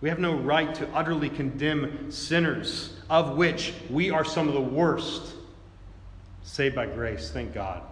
We 0.01 0.09
have 0.09 0.21
no 0.21 0.37
right 0.37 0.73
to 0.77 0.89
utterly 0.95 1.29
condemn 1.29 2.13
sinners, 2.13 2.95
of 3.11 3.37
which 3.37 3.75
we 3.91 4.11
are 4.11 4.25
some 4.25 4.47
of 4.47 4.55
the 4.55 4.61
worst. 4.61 5.35
Saved 6.45 6.77
by 6.77 6.87
grace, 6.87 7.33
thank 7.33 7.53
God. 7.53 7.83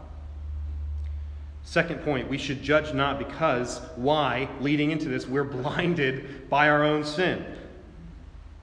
Second 1.64 2.02
point, 2.02 2.28
we 2.28 2.38
should 2.38 2.62
judge 2.62 2.94
not 2.94 3.18
because, 3.18 3.80
why, 3.96 4.48
leading 4.60 4.92
into 4.92 5.08
this, 5.08 5.26
we're 5.26 5.42
blinded 5.62 6.48
by 6.48 6.68
our 6.68 6.84
own 6.84 7.02
sin. 7.02 7.44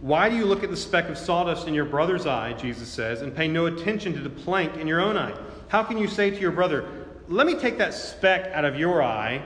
Why 0.03 0.27
do 0.27 0.35
you 0.35 0.43
look 0.43 0.65
at 0.65 0.69
the 0.69 0.75
speck 0.75 1.07
of 1.07 1.17
sawdust 1.17 1.65
in 1.65 1.73
your 1.73 1.85
brother's 1.85 2.25
eye, 2.25 2.51
Jesus 2.51 2.89
says, 2.89 3.21
and 3.21 3.33
pay 3.33 3.47
no 3.47 3.67
attention 3.67 4.11
to 4.11 4.19
the 4.19 4.29
plank 4.29 4.75
in 4.75 4.85
your 4.85 4.99
own 4.99 5.15
eye? 5.15 5.33
How 5.69 5.81
can 5.81 5.97
you 5.97 6.09
say 6.09 6.29
to 6.29 6.37
your 6.41 6.51
brother, 6.51 6.85
Let 7.29 7.47
me 7.47 7.55
take 7.55 7.77
that 7.77 7.93
speck 7.93 8.51
out 8.51 8.65
of 8.65 8.77
your 8.77 9.01
eye, 9.01 9.41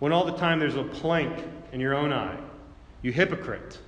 when 0.00 0.10
all 0.10 0.24
the 0.24 0.36
time 0.36 0.58
there's 0.58 0.74
a 0.74 0.82
plank 0.82 1.44
in 1.70 1.78
your 1.78 1.94
own 1.94 2.12
eye? 2.12 2.36
You 3.02 3.12
hypocrite. 3.12 3.78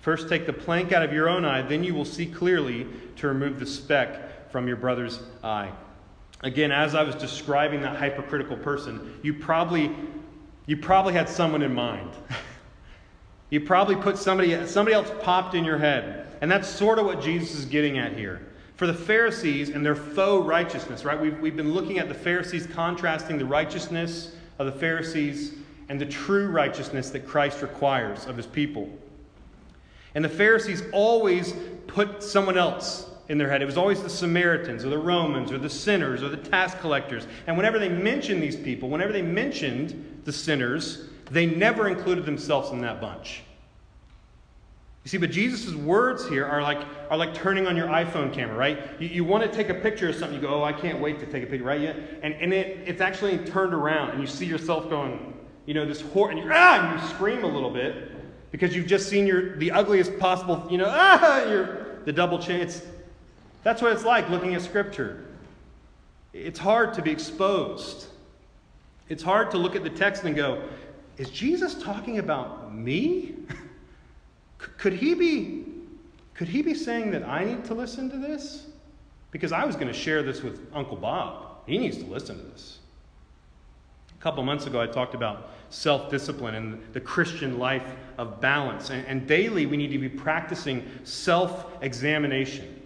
First 0.00 0.28
take 0.28 0.46
the 0.46 0.52
plank 0.52 0.90
out 0.90 1.04
of 1.04 1.12
your 1.12 1.28
own 1.28 1.44
eye, 1.44 1.62
then 1.62 1.84
you 1.84 1.94
will 1.94 2.04
see 2.04 2.26
clearly 2.26 2.88
to 3.14 3.28
remove 3.28 3.60
the 3.60 3.66
speck 3.66 4.50
from 4.50 4.66
your 4.66 4.78
brother's 4.78 5.20
eye. 5.44 5.70
Again, 6.42 6.72
as 6.72 6.96
I 6.96 7.04
was 7.04 7.14
describing 7.14 7.82
that 7.82 7.98
hypercritical 7.98 8.56
person, 8.56 9.14
you 9.22 9.34
probably, 9.34 9.94
you 10.66 10.76
probably 10.76 11.12
had 11.12 11.28
someone 11.28 11.62
in 11.62 11.72
mind. 11.72 12.10
you 13.50 13.60
probably 13.60 13.96
put 13.96 14.16
somebody, 14.16 14.66
somebody 14.66 14.94
else 14.94 15.10
popped 15.22 15.54
in 15.54 15.64
your 15.64 15.78
head. 15.78 16.26
And 16.40 16.50
that's 16.50 16.68
sort 16.68 16.98
of 16.98 17.06
what 17.06 17.20
Jesus 17.20 17.54
is 17.54 17.64
getting 17.64 17.98
at 17.98 18.16
here. 18.16 18.46
For 18.76 18.86
the 18.86 18.94
Pharisees 18.94 19.68
and 19.68 19.84
their 19.84 19.94
faux 19.94 20.46
righteousness, 20.46 21.04
right? 21.04 21.20
We've, 21.20 21.38
we've 21.40 21.56
been 21.56 21.74
looking 21.74 21.98
at 21.98 22.08
the 22.08 22.14
Pharisees 22.14 22.66
contrasting 22.66 23.36
the 23.36 23.44
righteousness 23.44 24.34
of 24.58 24.66
the 24.66 24.72
Pharisees 24.72 25.54
and 25.90 26.00
the 26.00 26.06
true 26.06 26.48
righteousness 26.48 27.10
that 27.10 27.26
Christ 27.26 27.60
requires 27.60 28.26
of 28.26 28.36
his 28.36 28.46
people. 28.46 28.88
And 30.14 30.24
the 30.24 30.30
Pharisees 30.30 30.82
always 30.92 31.54
put 31.86 32.22
someone 32.22 32.56
else 32.56 33.10
in 33.28 33.38
their 33.38 33.48
head. 33.48 33.62
It 33.62 33.66
was 33.66 33.76
always 33.76 34.02
the 34.02 34.10
Samaritans 34.10 34.84
or 34.84 34.88
the 34.88 34.98
Romans 34.98 35.52
or 35.52 35.58
the 35.58 35.70
sinners 35.70 36.22
or 36.22 36.28
the 36.28 36.36
tax 36.36 36.74
collectors. 36.80 37.26
And 37.46 37.56
whenever 37.56 37.78
they 37.78 37.88
mentioned 37.88 38.42
these 38.42 38.56
people, 38.56 38.88
whenever 38.88 39.12
they 39.12 39.22
mentioned 39.22 40.22
the 40.24 40.32
sinners, 40.32 41.08
they 41.30 41.46
never 41.46 41.88
included 41.88 42.24
themselves 42.26 42.70
in 42.70 42.80
that 42.80 43.00
bunch. 43.00 43.42
You 45.04 45.08
see, 45.08 45.16
but 45.16 45.30
Jesus' 45.30 45.74
words 45.74 46.28
here 46.28 46.44
are 46.44 46.60
like, 46.60 46.84
are 47.08 47.16
like 47.16 47.32
turning 47.32 47.66
on 47.66 47.74
your 47.74 47.86
iPhone 47.86 48.32
camera, 48.32 48.54
right? 48.54 48.78
You, 48.98 49.08
you 49.08 49.24
want 49.24 49.44
to 49.44 49.50
take 49.50 49.70
a 49.70 49.74
picture 49.74 50.10
of 50.10 50.14
something, 50.14 50.34
you 50.34 50.46
go, 50.46 50.54
oh, 50.54 50.62
I 50.62 50.74
can't 50.74 51.00
wait 51.00 51.18
to 51.20 51.26
take 51.26 51.42
a 51.42 51.46
picture, 51.46 51.64
right? 51.64 51.80
Yet, 51.80 51.96
and, 52.22 52.34
and 52.34 52.52
it, 52.52 52.86
it's 52.86 53.00
actually 53.00 53.38
turned 53.38 53.72
around, 53.72 54.10
and 54.10 54.20
you 54.20 54.26
see 54.26 54.44
yourself 54.44 54.90
going, 54.90 55.34
you 55.64 55.72
know, 55.72 55.86
this 55.86 56.00
horror, 56.00 56.30
and 56.30 56.38
you 56.38 56.50
ah, 56.52 56.92
and 56.92 57.00
you 57.00 57.08
scream 57.08 57.44
a 57.44 57.46
little 57.46 57.70
bit 57.70 58.10
because 58.50 58.74
you've 58.74 58.86
just 58.86 59.08
seen 59.08 59.26
your 59.26 59.56
the 59.56 59.70
ugliest 59.70 60.18
possible, 60.18 60.66
you 60.70 60.78
know, 60.78 60.88
ah, 60.88 61.44
your 61.48 62.00
the 62.04 62.12
double 62.12 62.38
chin. 62.38 62.60
It's 62.60 62.82
that's 63.62 63.80
what 63.80 63.92
it's 63.92 64.04
like 64.04 64.28
looking 64.30 64.54
at 64.54 64.62
Scripture. 64.62 65.26
It's 66.32 66.58
hard 66.58 66.94
to 66.94 67.02
be 67.02 67.10
exposed. 67.10 68.06
It's 69.08 69.22
hard 69.22 69.50
to 69.52 69.58
look 69.58 69.76
at 69.76 69.82
the 69.82 69.90
text 69.90 70.24
and 70.24 70.36
go, 70.36 70.62
is 71.20 71.28
Jesus 71.28 71.74
talking 71.74 72.18
about 72.18 72.74
me? 72.74 73.34
could 74.78 74.94
he 74.94 75.14
be 75.14 75.66
could 76.32 76.48
he 76.48 76.62
be 76.62 76.72
saying 76.72 77.10
that 77.10 77.28
I 77.28 77.44
need 77.44 77.66
to 77.66 77.74
listen 77.74 78.08
to 78.08 78.16
this? 78.16 78.68
Because 79.30 79.52
I 79.52 79.66
was 79.66 79.76
going 79.76 79.88
to 79.88 79.92
share 79.92 80.22
this 80.22 80.42
with 80.42 80.66
Uncle 80.72 80.96
Bob. 80.96 81.58
He 81.66 81.76
needs 81.76 81.98
to 81.98 82.04
listen 82.04 82.38
to 82.38 82.42
this. 82.44 82.78
A 84.18 84.22
couple 84.22 84.42
months 84.42 84.64
ago, 84.64 84.80
I 84.80 84.86
talked 84.86 85.14
about 85.14 85.50
self 85.68 86.10
discipline 86.10 86.54
and 86.54 86.82
the 86.94 87.00
Christian 87.00 87.58
life 87.58 87.84
of 88.16 88.40
balance. 88.40 88.88
And, 88.88 89.06
and 89.06 89.26
daily, 89.26 89.66
we 89.66 89.76
need 89.76 89.90
to 89.92 89.98
be 89.98 90.08
practicing 90.08 90.88
self 91.04 91.66
examination. 91.82 92.80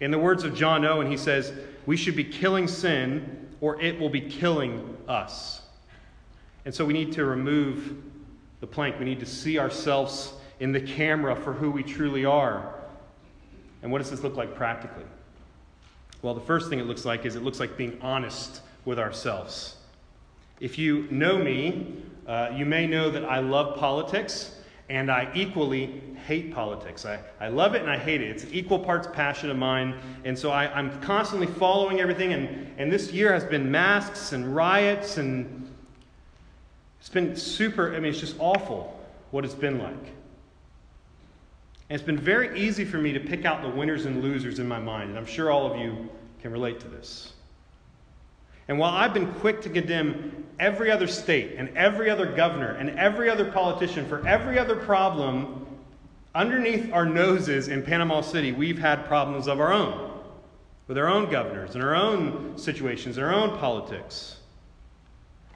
In 0.00 0.10
the 0.10 0.18
words 0.18 0.44
of 0.44 0.54
John 0.54 0.84
Owen, 0.84 1.10
he 1.10 1.16
says, 1.16 1.54
We 1.86 1.96
should 1.96 2.16
be 2.16 2.24
killing 2.24 2.68
sin 2.68 3.48
or 3.62 3.80
it 3.80 3.98
will 3.98 4.10
be 4.10 4.20
killing 4.20 4.98
us. 5.08 5.61
And 6.64 6.74
so 6.74 6.84
we 6.84 6.92
need 6.92 7.12
to 7.12 7.24
remove 7.24 7.96
the 8.60 8.66
plank. 8.66 8.98
We 8.98 9.04
need 9.04 9.20
to 9.20 9.26
see 9.26 9.58
ourselves 9.58 10.32
in 10.60 10.72
the 10.72 10.80
camera 10.80 11.34
for 11.34 11.52
who 11.52 11.70
we 11.70 11.82
truly 11.82 12.24
are. 12.24 12.74
And 13.82 13.90
what 13.90 13.98
does 13.98 14.10
this 14.10 14.22
look 14.22 14.36
like 14.36 14.54
practically? 14.54 15.04
Well, 16.22 16.34
the 16.34 16.40
first 16.40 16.70
thing 16.70 16.78
it 16.78 16.86
looks 16.86 17.04
like 17.04 17.26
is 17.26 17.34
it 17.34 17.42
looks 17.42 17.58
like 17.58 17.76
being 17.76 17.98
honest 18.00 18.60
with 18.84 18.98
ourselves. 18.98 19.76
If 20.60 20.78
you 20.78 21.08
know 21.10 21.36
me, 21.36 21.96
uh, 22.28 22.50
you 22.54 22.64
may 22.64 22.86
know 22.86 23.10
that 23.10 23.24
I 23.24 23.40
love 23.40 23.76
politics 23.76 24.56
and 24.88 25.10
I 25.10 25.28
equally 25.34 26.00
hate 26.26 26.54
politics. 26.54 27.04
I, 27.04 27.18
I 27.40 27.48
love 27.48 27.74
it 27.74 27.82
and 27.82 27.90
I 27.90 27.98
hate 27.98 28.20
it. 28.20 28.30
It's 28.30 28.44
an 28.44 28.52
equal 28.52 28.78
parts 28.78 29.08
passion 29.12 29.50
of 29.50 29.56
mine. 29.56 29.98
And 30.24 30.38
so 30.38 30.52
I, 30.52 30.72
I'm 30.72 31.00
constantly 31.00 31.48
following 31.48 32.00
everything. 32.00 32.32
And, 32.32 32.72
and 32.78 32.92
this 32.92 33.10
year 33.12 33.32
has 33.32 33.44
been 33.44 33.70
masks 33.70 34.32
and 34.32 34.54
riots, 34.54 35.18
and 35.18 35.68
it's 37.02 37.08
been 37.08 37.34
super, 37.34 37.96
I 37.96 37.98
mean, 37.98 38.12
it's 38.12 38.20
just 38.20 38.36
awful 38.38 38.96
what 39.32 39.44
it's 39.44 39.56
been 39.56 39.80
like. 39.80 39.90
And 41.90 41.98
it's 41.98 42.02
been 42.04 42.16
very 42.16 42.56
easy 42.56 42.84
for 42.84 42.98
me 42.98 43.12
to 43.12 43.18
pick 43.18 43.44
out 43.44 43.60
the 43.60 43.68
winners 43.68 44.06
and 44.06 44.22
losers 44.22 44.60
in 44.60 44.68
my 44.68 44.78
mind. 44.78 45.10
And 45.10 45.18
I'm 45.18 45.26
sure 45.26 45.50
all 45.50 45.68
of 45.68 45.80
you 45.80 46.08
can 46.40 46.52
relate 46.52 46.78
to 46.78 46.86
this. 46.86 47.32
And 48.68 48.78
while 48.78 48.94
I've 48.94 49.12
been 49.12 49.32
quick 49.34 49.62
to 49.62 49.68
condemn 49.68 50.44
every 50.60 50.92
other 50.92 51.08
state 51.08 51.56
and 51.58 51.76
every 51.76 52.08
other 52.08 52.24
governor 52.24 52.76
and 52.76 52.90
every 52.90 53.28
other 53.28 53.50
politician 53.50 54.06
for 54.06 54.24
every 54.24 54.56
other 54.56 54.76
problem, 54.76 55.66
underneath 56.36 56.92
our 56.92 57.04
noses 57.04 57.66
in 57.66 57.82
Panama 57.82 58.20
City, 58.20 58.52
we've 58.52 58.78
had 58.78 59.06
problems 59.06 59.48
of 59.48 59.58
our 59.58 59.72
own 59.72 60.20
with 60.86 60.96
our 60.96 61.08
own 61.08 61.28
governors 61.28 61.74
and 61.74 61.82
our 61.82 61.96
own 61.96 62.56
situations 62.56 63.18
and 63.18 63.26
our 63.26 63.34
own 63.34 63.58
politics. 63.58 64.36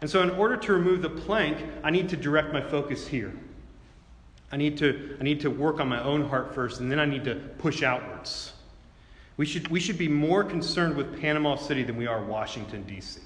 And 0.01 0.11
so, 0.11 0.23
in 0.23 0.31
order 0.31 0.57
to 0.57 0.73
remove 0.73 1.03
the 1.03 1.11
plank, 1.11 1.59
I 1.83 1.91
need 1.91 2.09
to 2.11 2.17
direct 2.17 2.53
my 2.53 2.61
focus 2.61 3.07
here. 3.07 3.33
I 4.53 4.57
need 4.57 4.77
to, 4.79 5.17
I 5.19 5.25
need 5.25 5.41
to 5.41 5.51
work 5.51 5.81
on 5.81 5.89
my 5.89 6.03
own 6.03 6.29
heart 6.29 6.55
first, 6.55 6.81
and 6.81 6.91
then 6.91 7.01
I 7.01 7.07
need 7.07 7.25
to 7.25 7.37
push 7.59 7.83
outwards. 7.83 8.53
We 9.37 9.47
should, 9.47 9.69
we 9.69 9.81
should 9.81 9.99
be 9.99 10.09
more 10.09 10.45
concerned 10.45 10.97
with 10.97 11.21
Panama 11.21 11.57
City 11.57 11.83
than 11.83 11.97
we 11.97 12.07
are 12.07 12.23
Washington, 12.23 12.85
D.C. 12.85 13.21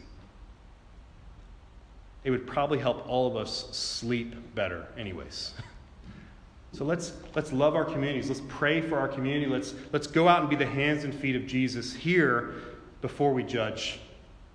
It 2.25 2.31
would 2.31 2.47
probably 2.47 2.79
help 2.79 3.09
all 3.09 3.27
of 3.27 3.37
us 3.37 3.69
sleep 3.77 4.35
better, 4.55 4.87
anyways. 4.97 5.55
So 6.73 6.85
let's, 6.85 7.13
let's 7.35 7.53
love 7.53 7.75
our 7.75 7.85
communities. 7.85 8.29
Let's 8.29 8.43
pray 8.47 8.81
for 8.81 8.97
our 8.97 9.09
community. 9.09 9.47
Let's, 9.47 9.75
let's 9.93 10.07
go 10.07 10.29
out 10.29 10.43
and 10.43 10.49
be 10.49 10.55
the 10.55 10.65
hands 10.65 11.03
and 11.03 11.13
feet 11.13 11.35
of 11.35 11.45
Jesus 11.45 11.93
here 11.93 12.55
before 13.01 13.33
we 13.33 13.43
judge 13.43 13.99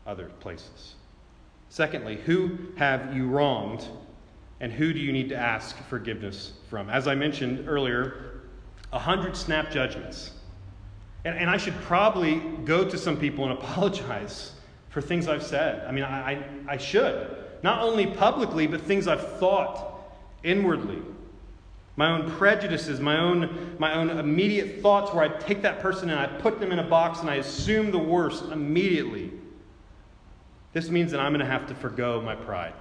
other 0.08 0.28
places. 0.40 0.95
Secondly, 1.70 2.18
who 2.26 2.58
have 2.78 3.16
you 3.16 3.28
wronged 3.28 3.86
and 4.60 4.72
who 4.72 4.94
do 4.94 5.00
you 5.00 5.12
need 5.12 5.30
to 5.30 5.36
ask 5.36 5.78
forgiveness 5.88 6.54
from? 6.70 6.90
As 6.90 7.08
I 7.08 7.16
mentioned 7.16 7.68
earlier, 7.68 8.42
a 8.94 9.00
hundred 9.00 9.36
snap 9.36 9.72
judgments. 9.72 10.32
And, 11.26 11.38
and 11.38 11.50
I 11.50 11.58
should 11.58 11.76
probably 11.82 12.40
go 12.64 12.88
to 12.88 12.98
some 12.98 13.18
people 13.18 13.44
and 13.50 13.54
apologize 13.60 14.54
for 14.90 15.02
things 15.02 15.28
I've 15.28 15.44
said. 15.44 15.86
I 15.86 15.92
mean, 15.92 16.06
I, 16.06 16.32
I, 16.32 16.46
I 16.70 16.78
should. 16.78 17.36
Not 17.64 17.82
only 17.82 18.08
publicly, 18.08 18.68
but 18.68 18.82
things 18.82 19.08
I've 19.08 19.40
thought 19.40 20.04
inwardly. 20.44 21.02
My 21.98 22.12
own 22.12 22.30
prejudices, 22.32 23.00
my 23.00 23.18
own, 23.18 23.76
my 23.80 23.94
own 23.94 24.10
immediate 24.10 24.82
thoughts, 24.82 25.14
where 25.14 25.24
I 25.24 25.30
take 25.30 25.62
that 25.62 25.80
person 25.80 26.10
and 26.10 26.20
I 26.20 26.28
put 26.28 26.60
them 26.60 26.72
in 26.72 26.80
a 26.80 26.84
box 26.84 27.22
and 27.22 27.30
I 27.30 27.36
assume 27.36 27.92
the 27.92 28.00
worst 28.00 28.46
immediately. 28.46 29.32
This 30.76 30.90
means 30.90 31.10
that 31.12 31.22
I'm 31.22 31.32
going 31.32 31.40
to 31.40 31.50
have 31.50 31.68
to 31.68 31.74
forego 31.74 32.20
my 32.20 32.36
pride. 32.36 32.74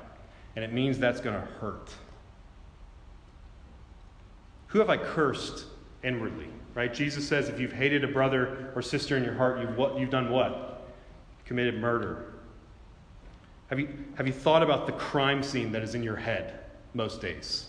And 0.56 0.64
it 0.64 0.72
means 0.72 0.98
that's 0.98 1.20
going 1.20 1.36
to 1.36 1.46
hurt. 1.60 1.94
Who 4.66 4.80
have 4.80 4.90
I 4.90 4.96
cursed 4.96 5.66
inwardly? 6.02 6.48
Right? 6.74 6.92
Jesus 6.92 7.28
says 7.28 7.48
if 7.48 7.60
you've 7.60 7.72
hated 7.72 8.02
a 8.02 8.08
brother 8.08 8.72
or 8.74 8.82
sister 8.82 9.16
in 9.16 9.22
your 9.22 9.34
heart, 9.34 9.60
you've, 9.60 9.76
what, 9.76 9.96
you've 9.96 10.10
done 10.10 10.28
what? 10.28 10.88
Committed 11.44 11.78
murder. 11.80 12.34
Have 13.68 13.78
you, 13.78 13.88
have 14.16 14.26
you 14.26 14.32
thought 14.32 14.64
about 14.64 14.86
the 14.86 14.92
crime 14.94 15.40
scene 15.40 15.70
that 15.70 15.84
is 15.84 15.94
in 15.94 16.02
your 16.02 16.16
head 16.16 16.64
most 16.94 17.20
days? 17.20 17.68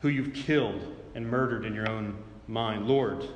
Who 0.00 0.08
you've 0.08 0.32
killed 0.32 0.96
and 1.14 1.28
murdered 1.28 1.66
in 1.66 1.74
your 1.74 1.90
own 1.90 2.16
mind? 2.48 2.88
Lord, 2.88 3.28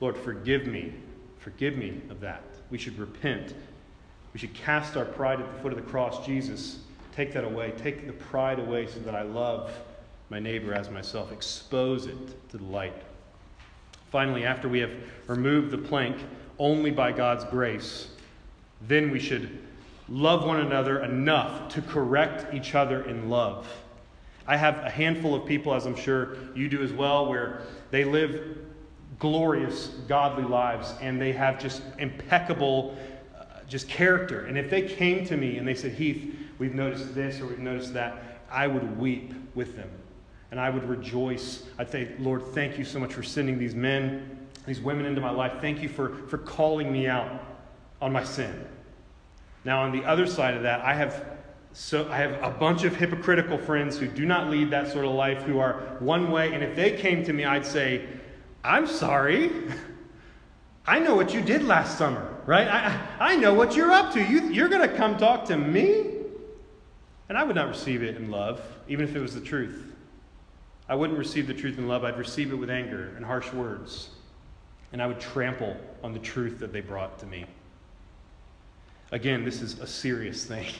Lord, 0.00 0.16
forgive 0.16 0.66
me. 0.66 0.94
Forgive 1.36 1.76
me 1.76 2.00
of 2.08 2.20
that. 2.20 2.44
We 2.70 2.78
should 2.78 2.98
repent. 2.98 3.52
We 4.34 4.40
should 4.40 4.52
cast 4.52 4.96
our 4.96 5.04
pride 5.04 5.40
at 5.40 5.50
the 5.50 5.62
foot 5.62 5.72
of 5.72 5.78
the 5.78 5.90
cross. 5.90 6.26
Jesus, 6.26 6.80
take 7.14 7.32
that 7.32 7.44
away. 7.44 7.72
Take 7.78 8.06
the 8.06 8.12
pride 8.12 8.58
away 8.58 8.88
so 8.88 8.98
that 9.00 9.14
I 9.14 9.22
love 9.22 9.70
my 10.28 10.40
neighbor 10.40 10.74
as 10.74 10.90
myself. 10.90 11.32
Expose 11.32 12.06
it 12.06 12.50
to 12.50 12.58
the 12.58 12.64
light. 12.64 13.00
Finally, 14.10 14.44
after 14.44 14.68
we 14.68 14.80
have 14.80 14.92
removed 15.28 15.70
the 15.70 15.78
plank 15.78 16.16
only 16.58 16.90
by 16.90 17.12
God's 17.12 17.44
grace, 17.44 18.08
then 18.88 19.10
we 19.10 19.20
should 19.20 19.58
love 20.08 20.44
one 20.44 20.60
another 20.60 21.02
enough 21.04 21.68
to 21.72 21.80
correct 21.80 22.52
each 22.52 22.74
other 22.74 23.04
in 23.08 23.30
love. 23.30 23.68
I 24.46 24.56
have 24.56 24.78
a 24.78 24.90
handful 24.90 25.34
of 25.34 25.46
people, 25.46 25.74
as 25.74 25.86
I'm 25.86 25.96
sure 25.96 26.36
you 26.54 26.68
do 26.68 26.82
as 26.82 26.92
well, 26.92 27.26
where 27.26 27.62
they 27.90 28.04
live 28.04 28.58
glorious, 29.18 29.88
godly 30.08 30.44
lives 30.44 30.92
and 31.00 31.20
they 31.20 31.32
have 31.32 31.58
just 31.58 31.82
impeccable 31.98 32.96
just 33.68 33.88
character. 33.88 34.46
And 34.46 34.58
if 34.58 34.70
they 34.70 34.82
came 34.82 35.26
to 35.26 35.36
me 35.36 35.58
and 35.58 35.66
they 35.66 35.74
said, 35.74 35.92
Heath, 35.92 36.34
we've 36.58 36.74
noticed 36.74 37.14
this 37.14 37.40
or 37.40 37.46
we've 37.46 37.58
noticed 37.58 37.94
that, 37.94 38.40
I 38.50 38.66
would 38.66 38.98
weep 38.98 39.34
with 39.54 39.76
them. 39.76 39.90
And 40.50 40.60
I 40.60 40.70
would 40.70 40.88
rejoice. 40.88 41.64
I'd 41.78 41.90
say, 41.90 42.12
Lord, 42.18 42.44
thank 42.48 42.78
you 42.78 42.84
so 42.84 42.98
much 42.98 43.12
for 43.12 43.22
sending 43.22 43.58
these 43.58 43.74
men, 43.74 44.46
these 44.66 44.80
women 44.80 45.06
into 45.06 45.20
my 45.20 45.30
life. 45.30 45.54
Thank 45.60 45.82
you 45.82 45.88
for, 45.88 46.14
for 46.28 46.38
calling 46.38 46.92
me 46.92 47.08
out 47.08 47.42
on 48.00 48.12
my 48.12 48.22
sin. 48.22 48.64
Now, 49.64 49.82
on 49.82 49.92
the 49.92 50.04
other 50.04 50.26
side 50.26 50.54
of 50.54 50.62
that, 50.62 50.80
I 50.82 50.94
have 50.94 51.24
so 51.76 52.08
I 52.08 52.18
have 52.18 52.40
a 52.40 52.50
bunch 52.50 52.84
of 52.84 52.94
hypocritical 52.94 53.58
friends 53.58 53.98
who 53.98 54.06
do 54.06 54.24
not 54.24 54.48
lead 54.48 54.70
that 54.70 54.92
sort 54.92 55.04
of 55.04 55.10
life, 55.10 55.42
who 55.42 55.58
are 55.58 55.96
one 55.98 56.30
way, 56.30 56.54
and 56.54 56.62
if 56.62 56.76
they 56.76 56.96
came 56.96 57.24
to 57.24 57.32
me, 57.32 57.44
I'd 57.44 57.66
say, 57.66 58.06
I'm 58.62 58.86
sorry. 58.86 59.50
I 60.86 60.98
know 60.98 61.14
what 61.14 61.32
you 61.32 61.40
did 61.40 61.62
last 61.62 61.96
summer, 61.96 62.36
right? 62.46 62.68
I, 62.68 63.32
I 63.32 63.36
know 63.36 63.54
what 63.54 63.74
you're 63.74 63.90
up 63.90 64.12
to. 64.14 64.22
You, 64.22 64.48
you're 64.48 64.68
going 64.68 64.88
to 64.88 64.96
come 64.96 65.16
talk 65.16 65.46
to 65.46 65.56
me? 65.56 66.10
And 67.28 67.38
I 67.38 67.42
would 67.42 67.56
not 67.56 67.68
receive 67.68 68.02
it 68.02 68.16
in 68.16 68.30
love, 68.30 68.60
even 68.86 69.08
if 69.08 69.16
it 69.16 69.20
was 69.20 69.34
the 69.34 69.40
truth. 69.40 69.92
I 70.88 70.94
wouldn't 70.94 71.18
receive 71.18 71.46
the 71.46 71.54
truth 71.54 71.78
in 71.78 71.88
love. 71.88 72.04
I'd 72.04 72.18
receive 72.18 72.52
it 72.52 72.56
with 72.56 72.68
anger 72.68 73.14
and 73.16 73.24
harsh 73.24 73.50
words. 73.52 74.10
And 74.92 75.00
I 75.00 75.06
would 75.06 75.20
trample 75.20 75.74
on 76.02 76.12
the 76.12 76.18
truth 76.18 76.58
that 76.58 76.72
they 76.72 76.82
brought 76.82 77.18
to 77.20 77.26
me. 77.26 77.46
Again, 79.10 79.44
this 79.44 79.62
is 79.62 79.78
a 79.80 79.86
serious 79.86 80.44
thing. 80.44 80.66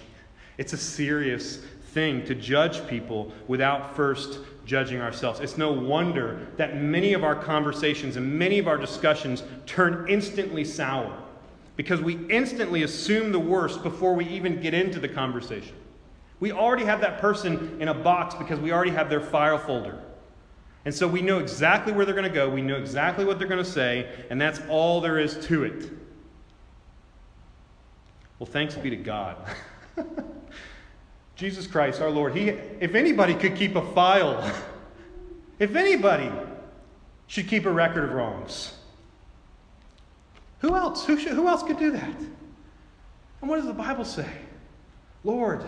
It's 0.57 0.73
a 0.73 0.77
serious 0.77 1.59
thing 1.95 2.25
to 2.27 2.35
judge 2.35 2.87
people 2.89 3.33
without 3.47 3.97
first 3.97 4.41
judging 4.67 5.01
ourselves. 5.01 5.41
It's 5.41 5.57
no 5.57 5.73
wonder 5.73 6.47
that 6.57 6.77
many 6.77 7.13
of 7.15 7.23
our 7.23 7.37
conversations 7.37 8.17
and 8.17 8.39
many 8.39 8.59
of 8.59 8.67
our 8.67 8.77
discussions 8.77 9.43
turn 9.65 10.07
instantly 10.09 10.65
sour 10.65 11.17
because 11.77 12.01
we 12.01 12.27
instantly 12.29 12.83
assume 12.83 13.33
the 13.33 13.39
worst 13.39 13.83
before 13.83 14.15
we 14.15 14.27
even 14.27 14.61
get 14.61 14.75
into 14.75 14.99
the 14.99 15.09
conversation. 15.09 15.75
We 16.41 16.53
already 16.53 16.85
have 16.85 17.01
that 17.01 17.21
person 17.21 17.81
in 17.81 17.89
a 17.89 17.95
box 17.95 18.35
because 18.35 18.59
we 18.59 18.73
already 18.73 18.91
have 18.91 19.09
their 19.09 19.21
file 19.21 19.59
folder. 19.59 19.99
And 20.85 20.95
so 20.95 21.09
we 21.09 21.23
know 21.23 21.39
exactly 21.39 21.93
where 21.93 22.05
they're 22.05 22.15
going 22.15 22.29
to 22.29 22.35
go, 22.35 22.49
we 22.51 22.61
know 22.61 22.77
exactly 22.77 23.25
what 23.25 23.39
they're 23.39 23.49
going 23.49 23.65
to 23.65 23.71
say, 23.71 24.27
and 24.31 24.41
that's 24.41 24.61
all 24.69 25.01
there 25.01 25.19
is 25.19 25.47
to 25.47 25.65
it. 25.65 25.91
Well, 28.39 28.47
thanks 28.47 28.75
be 28.75 28.91
to 28.91 28.97
God. 28.97 29.37
Jesus 31.37 31.67
Christ, 31.67 32.01
our 32.01 32.11
Lord, 32.11 32.35
he, 32.35 32.49
if 32.49 32.95
anybody 32.95 33.35
could 33.35 33.57
keep 33.57 33.75
a 33.77 33.93
file, 33.93 34.53
if 35.59 35.75
anybody 35.75 36.31
should 37.27 37.49
keep 37.49 37.67
a 37.67 37.73
record 37.73 38.05
of 38.05 38.13
wrongs, 38.13 38.75
who 40.61 40.75
else? 40.75 41.05
Who, 41.05 41.19
should, 41.19 41.33
who 41.33 41.49
else 41.49 41.63
could 41.63 41.79
do 41.79 41.91
that? 41.91 42.17
And 43.41 43.51
what 43.51 43.57
does 43.57 43.67
the 43.67 43.75
Bible 43.75 44.05
say? 44.05 44.29
Lord, 45.23 45.65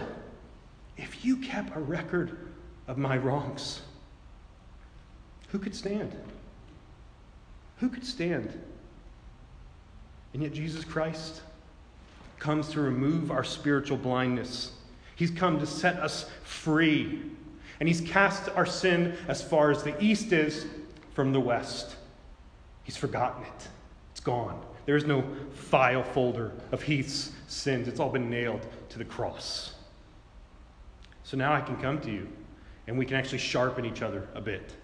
if 0.97 1.25
you 1.25 1.37
kept 1.39 1.77
a 1.77 1.81
record 1.81 2.39
of 2.89 2.97
my 2.97 3.19
wrongs, 3.19 3.83
who 5.49 5.59
could 5.59 5.75
stand? 5.75 6.17
Who 7.79 7.89
could 7.89 8.07
stand? 8.07 8.59
And 10.33 10.43
yet, 10.43 10.53
Jesus 10.53 10.85
Christ 10.85 11.43
comes 12.39 12.69
to 12.71 12.81
remove 12.81 13.31
our 13.31 13.45
spiritual 13.45 13.97
blindness. 13.97 14.73
He's 15.17 15.31
come 15.31 15.59
to 15.59 15.67
set 15.67 15.97
us 15.97 16.31
free. 16.45 17.23
And 17.81 17.89
He's 17.89 18.01
cast 18.01 18.49
our 18.51 18.67
sin 18.67 19.17
as 19.27 19.43
far 19.43 19.73
as 19.73 19.83
the 19.83 20.01
east 20.03 20.33
is 20.33 20.67
from 21.15 21.33
the 21.33 21.41
west. 21.41 21.97
He's 22.85 22.97
forgotten 22.97 23.43
it, 23.43 23.69
it's 24.13 24.21
gone. 24.21 24.63
There 24.85 24.95
is 24.95 25.05
no 25.05 25.25
file 25.53 26.05
folder 26.05 26.53
of 26.71 26.81
Heath's 26.81 27.33
sins. 27.49 27.89
It's 27.89 27.99
all 27.99 28.11
been 28.11 28.31
nailed 28.31 28.65
to 28.91 28.99
the 28.99 29.05
cross. 29.05 29.75
So 31.25 31.37
now 31.37 31.53
I 31.53 31.61
can 31.61 31.77
come 31.79 32.01
to 32.03 32.11
you 32.13 32.29
and 32.87 32.97
we 32.97 33.05
can 33.05 33.17
actually 33.17 33.39
sharpen 33.39 33.85
each 33.85 34.03
other 34.03 34.29
a 34.35 34.41
bit. 34.41 34.75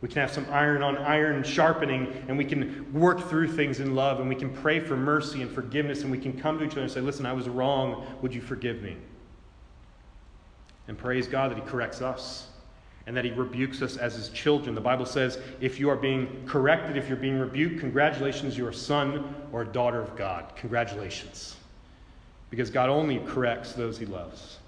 We 0.00 0.08
can 0.08 0.20
have 0.20 0.32
some 0.32 0.46
iron 0.50 0.82
on 0.82 0.98
iron 0.98 1.44
sharpening, 1.44 2.24
and 2.26 2.36
we 2.36 2.44
can 2.44 2.92
work 2.92 3.28
through 3.28 3.48
things 3.52 3.78
in 3.78 3.94
love, 3.94 4.18
and 4.18 4.28
we 4.28 4.34
can 4.34 4.50
pray 4.50 4.80
for 4.80 4.96
mercy 4.96 5.42
and 5.42 5.50
forgiveness, 5.50 6.02
and 6.02 6.10
we 6.10 6.18
can 6.18 6.32
come 6.32 6.58
to 6.58 6.64
each 6.64 6.72
other 6.72 6.82
and 6.82 6.90
say, 6.90 7.00
Listen, 7.00 7.24
I 7.24 7.32
was 7.32 7.48
wrong. 7.48 8.04
Would 8.20 8.34
you 8.34 8.40
forgive 8.40 8.82
me? 8.82 8.96
And 10.92 10.98
praise 10.98 11.26
God 11.26 11.50
that 11.50 11.56
He 11.56 11.64
corrects 11.64 12.02
us 12.02 12.48
and 13.06 13.16
that 13.16 13.24
He 13.24 13.30
rebukes 13.30 13.80
us 13.80 13.96
as 13.96 14.14
His 14.14 14.28
children. 14.28 14.74
The 14.74 14.80
Bible 14.82 15.06
says, 15.06 15.38
if 15.58 15.80
you 15.80 15.88
are 15.88 15.96
being 15.96 16.44
corrected, 16.46 16.98
if 16.98 17.08
you're 17.08 17.16
being 17.16 17.38
rebuked, 17.38 17.80
congratulations, 17.80 18.58
you're 18.58 18.68
a 18.68 18.74
son 18.74 19.34
or 19.52 19.62
a 19.62 19.66
daughter 19.66 20.02
of 20.02 20.14
God. 20.16 20.54
Congratulations. 20.54 21.56
Because 22.50 22.68
God 22.68 22.90
only 22.90 23.20
corrects 23.20 23.72
those 23.72 23.96
He 23.96 24.04
loves. 24.04 24.58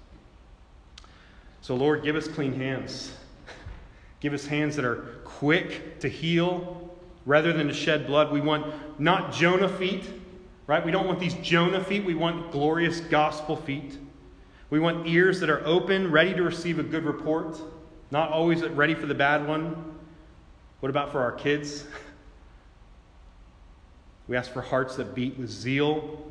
So, 1.61 1.75
Lord, 1.75 2.03
give 2.03 2.15
us 2.15 2.27
clean 2.27 2.53
hands. 2.53 3.15
Give 4.19 4.33
us 4.33 4.47
hands 4.47 4.75
that 4.77 4.85
are 4.85 5.19
quick 5.25 5.99
to 5.99 6.09
heal 6.09 6.89
rather 7.27 7.53
than 7.53 7.67
to 7.67 7.73
shed 7.73 8.07
blood. 8.07 8.31
We 8.31 8.41
want 8.41 8.99
not 8.99 9.31
Jonah 9.31 9.69
feet, 9.69 10.09
right? 10.65 10.83
We 10.83 10.91
don't 10.91 11.05
want 11.05 11.19
these 11.19 11.35
Jonah 11.35 11.83
feet. 11.83 12.03
We 12.03 12.15
want 12.15 12.51
glorious 12.51 12.99
gospel 13.01 13.55
feet. 13.55 13.99
We 14.69 14.79
want 14.79 15.07
ears 15.07 15.39
that 15.41 15.49
are 15.49 15.65
open, 15.65 16.11
ready 16.11 16.33
to 16.33 16.43
receive 16.43 16.79
a 16.79 16.83
good 16.83 17.03
report, 17.03 17.59
not 18.11 18.31
always 18.31 18.63
ready 18.63 18.95
for 18.95 19.05
the 19.05 19.13
bad 19.13 19.47
one. 19.47 19.95
What 20.79 20.89
about 20.89 21.11
for 21.11 21.21
our 21.21 21.31
kids? 21.31 21.85
We 24.27 24.35
ask 24.35 24.51
for 24.51 24.61
hearts 24.61 24.95
that 24.95 25.13
beat 25.13 25.37
with 25.37 25.51
zeal, 25.51 26.25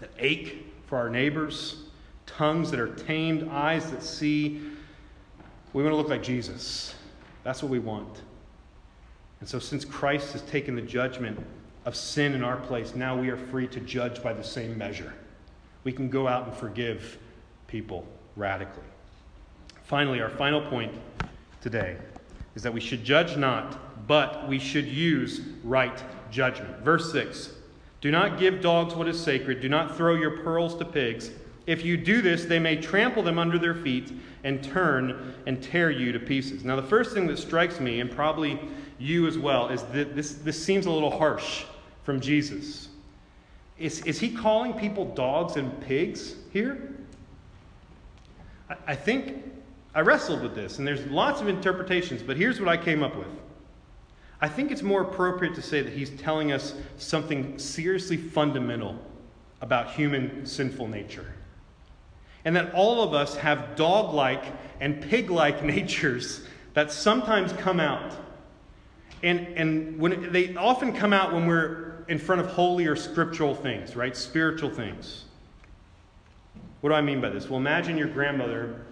that 0.00 0.10
ache 0.18 0.66
for 0.86 0.98
our 0.98 1.08
neighbors, 1.08 1.84
tongues 2.26 2.70
that 2.70 2.78
are 2.78 2.94
tamed, 2.94 3.48
eyes 3.50 3.90
that 3.90 4.02
see. 4.02 4.60
We 5.72 5.82
want 5.82 5.92
to 5.92 5.96
look 5.96 6.10
like 6.10 6.22
Jesus. 6.22 6.94
That's 7.42 7.62
what 7.62 7.70
we 7.70 7.78
want. 7.78 8.20
And 9.40 9.48
so, 9.48 9.58
since 9.58 9.86
Christ 9.86 10.32
has 10.32 10.42
taken 10.42 10.76
the 10.76 10.82
judgment 10.82 11.42
of 11.86 11.96
sin 11.96 12.34
in 12.34 12.44
our 12.44 12.58
place, 12.58 12.94
now 12.94 13.18
we 13.18 13.30
are 13.30 13.38
free 13.38 13.66
to 13.68 13.80
judge 13.80 14.22
by 14.22 14.34
the 14.34 14.44
same 14.44 14.76
measure. 14.76 15.14
We 15.82 15.92
can 15.92 16.10
go 16.10 16.28
out 16.28 16.46
and 16.46 16.54
forgive 16.54 17.18
people 17.70 18.06
radically. 18.36 18.82
Finally, 19.84 20.20
our 20.20 20.28
final 20.30 20.60
point 20.60 20.92
today 21.60 21.96
is 22.54 22.62
that 22.62 22.72
we 22.72 22.80
should 22.80 23.04
judge 23.04 23.36
not, 23.36 24.06
but 24.06 24.48
we 24.48 24.58
should 24.58 24.86
use 24.86 25.40
right 25.64 26.02
judgment. 26.30 26.78
Verse 26.80 27.12
6 27.12 27.50
Do 28.00 28.10
not 28.10 28.38
give 28.38 28.60
dogs 28.60 28.94
what 28.94 29.08
is 29.08 29.22
sacred, 29.22 29.60
do 29.60 29.68
not 29.68 29.96
throw 29.96 30.14
your 30.14 30.38
pearls 30.42 30.76
to 30.76 30.84
pigs. 30.84 31.30
If 31.66 31.84
you 31.84 31.96
do 31.96 32.20
this, 32.20 32.46
they 32.46 32.58
may 32.58 32.76
trample 32.76 33.22
them 33.22 33.38
under 33.38 33.58
their 33.58 33.74
feet 33.74 34.12
and 34.42 34.64
turn 34.64 35.34
and 35.46 35.62
tear 35.62 35.90
you 35.90 36.10
to 36.10 36.18
pieces. 36.18 36.64
Now, 36.64 36.74
the 36.74 36.82
first 36.82 37.12
thing 37.12 37.26
that 37.28 37.38
strikes 37.38 37.78
me, 37.78 38.00
and 38.00 38.10
probably 38.10 38.58
you 38.98 39.28
as 39.28 39.38
well, 39.38 39.68
is 39.68 39.82
that 39.92 40.16
this, 40.16 40.32
this 40.32 40.60
seems 40.60 40.86
a 40.86 40.90
little 40.90 41.16
harsh 41.16 41.64
from 42.02 42.20
Jesus. 42.20 42.88
Is, 43.78 44.02
is 44.04 44.18
he 44.18 44.30
calling 44.30 44.72
people 44.72 45.04
dogs 45.14 45.56
and 45.56 45.80
pigs 45.82 46.34
here? 46.52 46.96
I, 48.86 48.94
think 48.94 49.44
I 49.94 50.00
wrestled 50.00 50.42
with 50.42 50.54
this, 50.54 50.78
and 50.78 50.86
there's 50.86 51.04
lots 51.06 51.40
of 51.40 51.48
interpretations, 51.48 52.22
but 52.22 52.36
here's 52.36 52.60
what 52.60 52.68
I 52.68 52.76
came 52.76 53.02
up 53.02 53.16
with. 53.16 53.28
I 54.40 54.48
think 54.48 54.70
it's 54.70 54.82
more 54.82 55.02
appropriate 55.02 55.54
to 55.56 55.62
say 55.62 55.82
that 55.82 55.92
he's 55.92 56.10
telling 56.10 56.52
us 56.52 56.74
something 56.96 57.58
seriously 57.58 58.16
fundamental 58.16 58.98
about 59.60 59.90
human 59.90 60.46
sinful 60.46 60.88
nature. 60.88 61.34
And 62.44 62.56
that 62.56 62.72
all 62.72 63.02
of 63.02 63.12
us 63.12 63.36
have 63.36 63.76
dog 63.76 64.14
like 64.14 64.44
and 64.80 65.02
pig 65.02 65.30
like 65.30 65.62
natures 65.64 66.46
that 66.72 66.90
sometimes 66.90 67.52
come 67.54 67.80
out. 67.80 68.14
And, 69.22 69.40
and 69.58 69.98
when 69.98 70.32
they 70.32 70.56
often 70.56 70.94
come 70.94 71.12
out 71.12 71.34
when 71.34 71.46
we're 71.46 72.04
in 72.08 72.18
front 72.18 72.40
of 72.40 72.46
holy 72.48 72.86
or 72.86 72.96
scriptural 72.96 73.54
things, 73.54 73.94
right? 73.94 74.16
Spiritual 74.16 74.70
things. 74.70 75.24
What 76.80 76.90
do 76.90 76.94
I 76.94 77.00
mean 77.00 77.20
by 77.20 77.30
this? 77.30 77.48
Well, 77.48 77.58
imagine 77.58 77.98
your 77.98 78.08
grandmother 78.08 78.86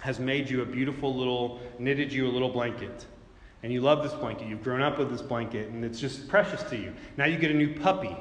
has 0.00 0.18
made 0.18 0.48
you 0.48 0.62
a 0.62 0.66
beautiful 0.66 1.14
little, 1.14 1.60
knitted 1.78 2.12
you 2.12 2.26
a 2.26 2.32
little 2.32 2.48
blanket. 2.48 3.06
And 3.62 3.72
you 3.72 3.80
love 3.80 4.02
this 4.02 4.12
blanket. 4.14 4.48
You've 4.48 4.62
grown 4.62 4.80
up 4.80 4.98
with 4.98 5.10
this 5.10 5.22
blanket, 5.22 5.68
and 5.68 5.84
it's 5.84 6.00
just 6.00 6.28
precious 6.28 6.62
to 6.64 6.76
you. 6.76 6.94
Now 7.16 7.26
you 7.26 7.36
get 7.36 7.50
a 7.50 7.54
new 7.54 7.78
puppy, 7.78 8.16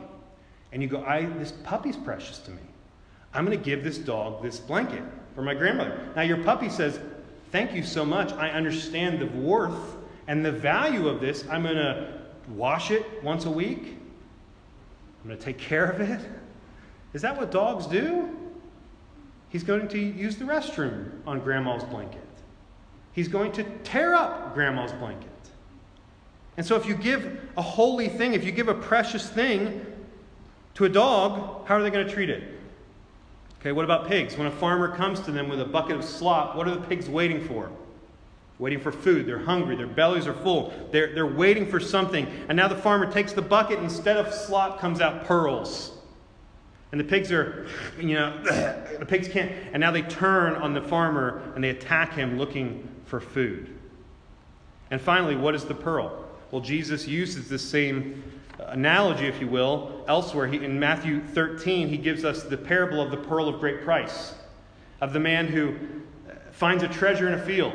and 0.71 0.81
you 0.81 0.89
go, 0.89 1.03
I, 1.03 1.25
this 1.25 1.53
puppy's 1.63 1.95
precious 1.95 2.39
to 2.39 2.51
me. 2.51 2.61
I'm 3.33 3.45
going 3.45 3.57
to 3.57 3.63
give 3.63 3.83
this 3.83 3.97
dog 3.97 4.41
this 4.41 4.59
blanket 4.59 5.03
for 5.35 5.41
my 5.41 5.53
grandmother. 5.53 6.09
Now, 6.15 6.23
your 6.23 6.43
puppy 6.43 6.69
says, 6.69 6.99
Thank 7.51 7.73
you 7.73 7.83
so 7.83 8.05
much. 8.05 8.31
I 8.33 8.51
understand 8.51 9.19
the 9.19 9.25
worth 9.25 9.95
and 10.27 10.45
the 10.45 10.51
value 10.51 11.07
of 11.07 11.19
this. 11.19 11.45
I'm 11.49 11.63
going 11.63 11.75
to 11.75 12.19
wash 12.49 12.91
it 12.91 13.03
once 13.23 13.45
a 13.45 13.49
week. 13.49 13.97
I'm 15.23 15.29
going 15.29 15.39
to 15.39 15.43
take 15.43 15.57
care 15.57 15.89
of 15.89 15.99
it. 15.99 16.19
Is 17.13 17.23
that 17.23 17.35
what 17.35 17.49
dogs 17.49 17.87
do? 17.87 18.29
He's 19.49 19.63
going 19.63 19.87
to 19.89 19.99
use 19.99 20.37
the 20.37 20.45
restroom 20.45 21.11
on 21.25 21.39
grandma's 21.39 21.83
blanket. 21.83 22.21
He's 23.11 23.27
going 23.27 23.51
to 23.53 23.63
tear 23.83 24.13
up 24.13 24.53
grandma's 24.53 24.93
blanket. 24.93 25.27
And 26.57 26.65
so, 26.65 26.75
if 26.75 26.85
you 26.85 26.95
give 26.95 27.39
a 27.57 27.61
holy 27.61 28.09
thing, 28.09 28.33
if 28.33 28.43
you 28.43 28.51
give 28.51 28.67
a 28.67 28.73
precious 28.73 29.29
thing 29.29 29.85
to 30.75 30.85
a 30.85 30.89
dog, 30.89 31.65
how 31.67 31.75
are 31.75 31.81
they 31.81 31.89
going 31.89 32.05
to 32.05 32.13
treat 32.13 32.29
it? 32.29 32.43
Okay, 33.59 33.71
what 33.71 33.83
about 33.83 34.07
pigs? 34.07 34.37
When 34.37 34.47
a 34.47 34.51
farmer 34.51 34.95
comes 34.95 35.19
to 35.21 35.31
them 35.31 35.49
with 35.49 35.59
a 35.59 35.65
bucket 35.65 35.97
of 35.97 36.05
slop, 36.05 36.55
what 36.55 36.67
are 36.67 36.75
the 36.75 36.81
pigs 36.81 37.09
waiting 37.09 37.45
for? 37.45 37.69
Waiting 38.57 38.79
for 38.79 38.91
food. 38.91 39.25
They're 39.25 39.39
hungry. 39.39 39.75
Their 39.75 39.87
bellies 39.87 40.27
are 40.27 40.33
full. 40.33 40.73
They're, 40.91 41.13
they're 41.13 41.25
waiting 41.25 41.65
for 41.65 41.79
something. 41.79 42.27
And 42.47 42.55
now 42.55 42.67
the 42.67 42.75
farmer 42.75 43.11
takes 43.11 43.33
the 43.33 43.41
bucket. 43.41 43.79
Instead 43.79 44.17
of 44.17 44.33
slop, 44.33 44.79
comes 44.79 45.01
out 45.01 45.25
pearls. 45.25 45.98
And 46.91 46.99
the 46.99 47.05
pigs 47.05 47.31
are, 47.31 47.67
you 47.99 48.15
know, 48.15 48.41
the 48.43 49.05
pigs 49.05 49.27
can't. 49.27 49.51
And 49.73 49.79
now 49.79 49.91
they 49.91 50.01
turn 50.01 50.55
on 50.55 50.73
the 50.73 50.81
farmer 50.81 51.41
and 51.53 51.63
they 51.63 51.69
attack 51.69 52.13
him 52.13 52.37
looking 52.37 52.87
for 53.05 53.19
food. 53.19 53.75
And 54.91 54.99
finally, 54.99 55.35
what 55.35 55.53
is 55.53 55.65
the 55.65 55.75
pearl? 55.75 56.25
Well, 56.51 56.61
Jesus 56.61 57.07
uses 57.07 57.47
this 57.47 57.61
same 57.61 58.23
analogy, 58.57 59.27
if 59.27 59.39
you 59.39 59.47
will, 59.47 60.03
elsewhere. 60.07 60.47
He, 60.47 60.63
in 60.63 60.79
Matthew 60.79 61.21
13, 61.21 61.87
he 61.87 61.97
gives 61.97 62.25
us 62.25 62.43
the 62.43 62.57
parable 62.57 63.01
of 63.01 63.11
the 63.11 63.17
pearl 63.17 63.47
of 63.47 63.59
great 63.59 63.81
price, 63.83 64.33
of 64.99 65.13
the 65.13 65.19
man 65.19 65.47
who 65.47 65.75
finds 66.51 66.83
a 66.83 66.87
treasure 66.87 67.27
in 67.27 67.35
a 67.35 67.45
field. 67.45 67.73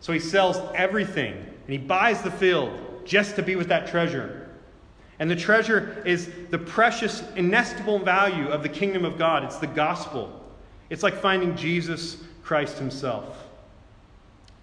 So 0.00 0.12
he 0.12 0.18
sells 0.18 0.56
everything 0.74 1.34
and 1.34 1.68
he 1.68 1.78
buys 1.78 2.22
the 2.22 2.30
field 2.30 3.04
just 3.04 3.36
to 3.36 3.42
be 3.42 3.56
with 3.56 3.68
that 3.68 3.86
treasure. 3.86 4.37
And 5.18 5.30
the 5.30 5.36
treasure 5.36 6.02
is 6.06 6.30
the 6.50 6.58
precious, 6.58 7.24
inestimable 7.34 7.98
value 7.98 8.48
of 8.48 8.62
the 8.62 8.68
kingdom 8.68 9.04
of 9.04 9.18
God. 9.18 9.44
It's 9.44 9.58
the 9.58 9.66
gospel. 9.66 10.44
It's 10.90 11.02
like 11.02 11.14
finding 11.14 11.56
Jesus 11.56 12.18
Christ 12.42 12.78
himself. 12.78 13.44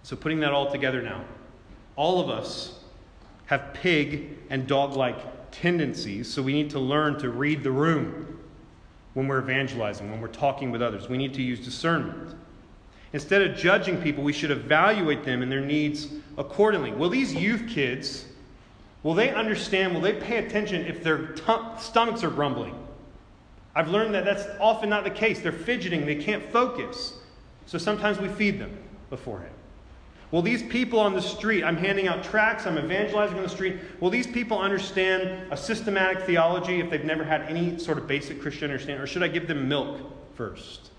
So, 0.04 0.15
putting 0.15 0.39
that 0.41 0.52
all 0.52 0.72
together 0.72 1.02
now, 1.02 1.26
all 1.96 2.20
of 2.20 2.30
us 2.30 2.80
have 3.48 3.74
pig 3.74 4.38
and 4.50 4.68
dog 4.68 4.96
like 4.96 5.18
tendencies, 5.52 6.32
so 6.32 6.41
we 6.41 6.54
need 6.54 6.70
to 6.72 6.80
learn 6.80 7.18
to 7.20 7.30
read 7.30 7.63
the 7.63 7.72
room 7.72 8.39
when 9.13 9.28
we're 9.28 9.39
evangelizing, 9.39 10.12
when 10.12 10.22
we're 10.22 10.28
talking 10.28 10.72
with 10.72 10.82
others. 10.82 11.10
We 11.10 11.18
need 11.18 11.34
to 11.36 11.41
use 11.41 11.60
discernment. 11.60 12.36
Instead 13.13 13.41
of 13.41 13.56
judging 13.56 14.02
people, 14.02 14.24
we 14.24 14.34
should 14.34 14.52
evaluate 14.52 15.24
them 15.24 15.41
and 15.41 15.52
their 15.52 15.62
needs 15.62 16.10
accordingly. 16.38 16.91
Will 16.91 17.10
these 17.10 17.34
youth 17.34 17.68
kids, 17.70 18.26
will 19.06 19.13
they 19.13 19.32
understand, 19.32 19.94
will 19.94 20.02
they 20.02 20.13
pay 20.13 20.44
attention 20.44 20.84
if 20.88 21.04
their 21.04 21.28
t- 21.28 21.44
stomachs 21.78 22.24
are 22.24 22.32
grumbling? 22.32 22.76
I've 23.76 23.88
learned 23.88 24.15
that 24.15 24.26
that's 24.26 24.48
often 24.60 24.89
not 24.89 25.04
the 25.04 25.12
case. 25.12 25.41
They're 25.41 25.52
fidgeting, 25.52 26.08
they 26.08 26.15
can't 26.15 26.52
focus. 26.52 27.13
So 27.68 27.78
sometimes 27.78 28.18
we 28.18 28.30
feed 28.30 28.60
them 28.60 28.76
beforehand. 29.12 29.54
Will 30.32 30.41
these 30.41 30.63
people 30.63 31.00
on 31.00 31.13
the 31.13 31.22
street, 31.22 31.63
I'm 31.63 31.78
handing 31.78 32.08
out 32.08 32.24
tracts, 32.24 32.65
I'm 32.65 32.80
evangelizing 32.80 33.38
on 33.38 33.44
the 33.44 33.50
street, 33.50 33.78
will 34.00 34.10
these 34.10 34.26
people 34.26 34.58
understand 34.58 35.52
a 35.52 35.56
systematic 35.56 36.24
theology 36.24 36.80
if 36.80 36.89
they've 36.89 37.06
never 37.06 37.24
had 37.24 37.41
any 37.44 37.78
sort 37.78 38.00
of 38.00 38.08
basic 38.08 38.41
Christian 38.41 38.72
understanding? 38.72 39.04
Or 39.04 39.06
should 39.06 39.22
I 39.22 39.28
give 39.28 39.48
them 39.48 39.70
milk 39.70 40.00
first? 40.34 40.89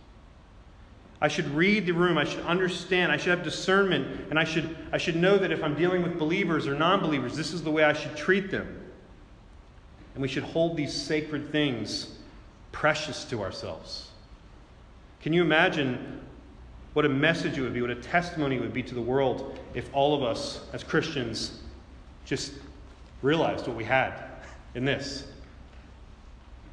I 1.21 1.29
should 1.29 1.49
read 1.49 1.87
the 1.87 1.93
room. 1.93 2.19
I 2.19 2.25
should 2.25 2.45
understand. 2.45 3.11
I 3.11 3.17
should 3.17 3.31
have 3.31 3.43
discernment. 3.43 4.29
And 4.31 4.39
I 4.39 4.45
should, 4.45 4.77
I 4.93 4.99
should 4.99 5.17
know 5.17 5.39
that 5.39 5.51
if 5.51 5.63
I'm 5.63 5.75
dealing 5.75 6.03
with 6.03 6.19
believers 6.19 6.67
or 6.67 6.75
non 6.75 7.01
believers, 7.01 7.37
this 7.37 7.53
is 7.53 7.63
the 7.63 7.71
way 7.71 7.85
I 7.85 7.93
should 7.95 8.17
treat 8.17 8.51
them. 8.51 8.83
And 10.15 10.23
we 10.23 10.29
should 10.29 10.43
hold 10.43 10.77
these 10.77 10.95
sacred 10.95 11.51
things 11.53 12.19
precious 12.73 13.25
to 13.27 13.43
ourselves. 13.43 14.11
Can 15.21 15.33
you 15.33 15.43
imagine 15.43 16.21
what 16.93 17.05
a 17.05 17.09
message 17.09 17.59
it 17.59 17.63
would 17.63 17.75
be, 17.75 17.83
what 17.83 17.91
a 17.91 17.95
testimony 17.95 18.57
it 18.57 18.61
would 18.61 18.73
be 18.73 18.83
to 18.83 18.95
the 18.95 19.03
world 19.03 19.59
if 19.75 19.89
all 19.93 20.15
of 20.15 20.23
us 20.23 20.61
as 20.73 20.83
Christians 20.83 21.61
just 22.25 22.53
realized 23.23 23.67
what 23.67 23.77
we 23.77 23.85
had 23.85 24.13
in 24.75 24.85
this. 24.85 25.25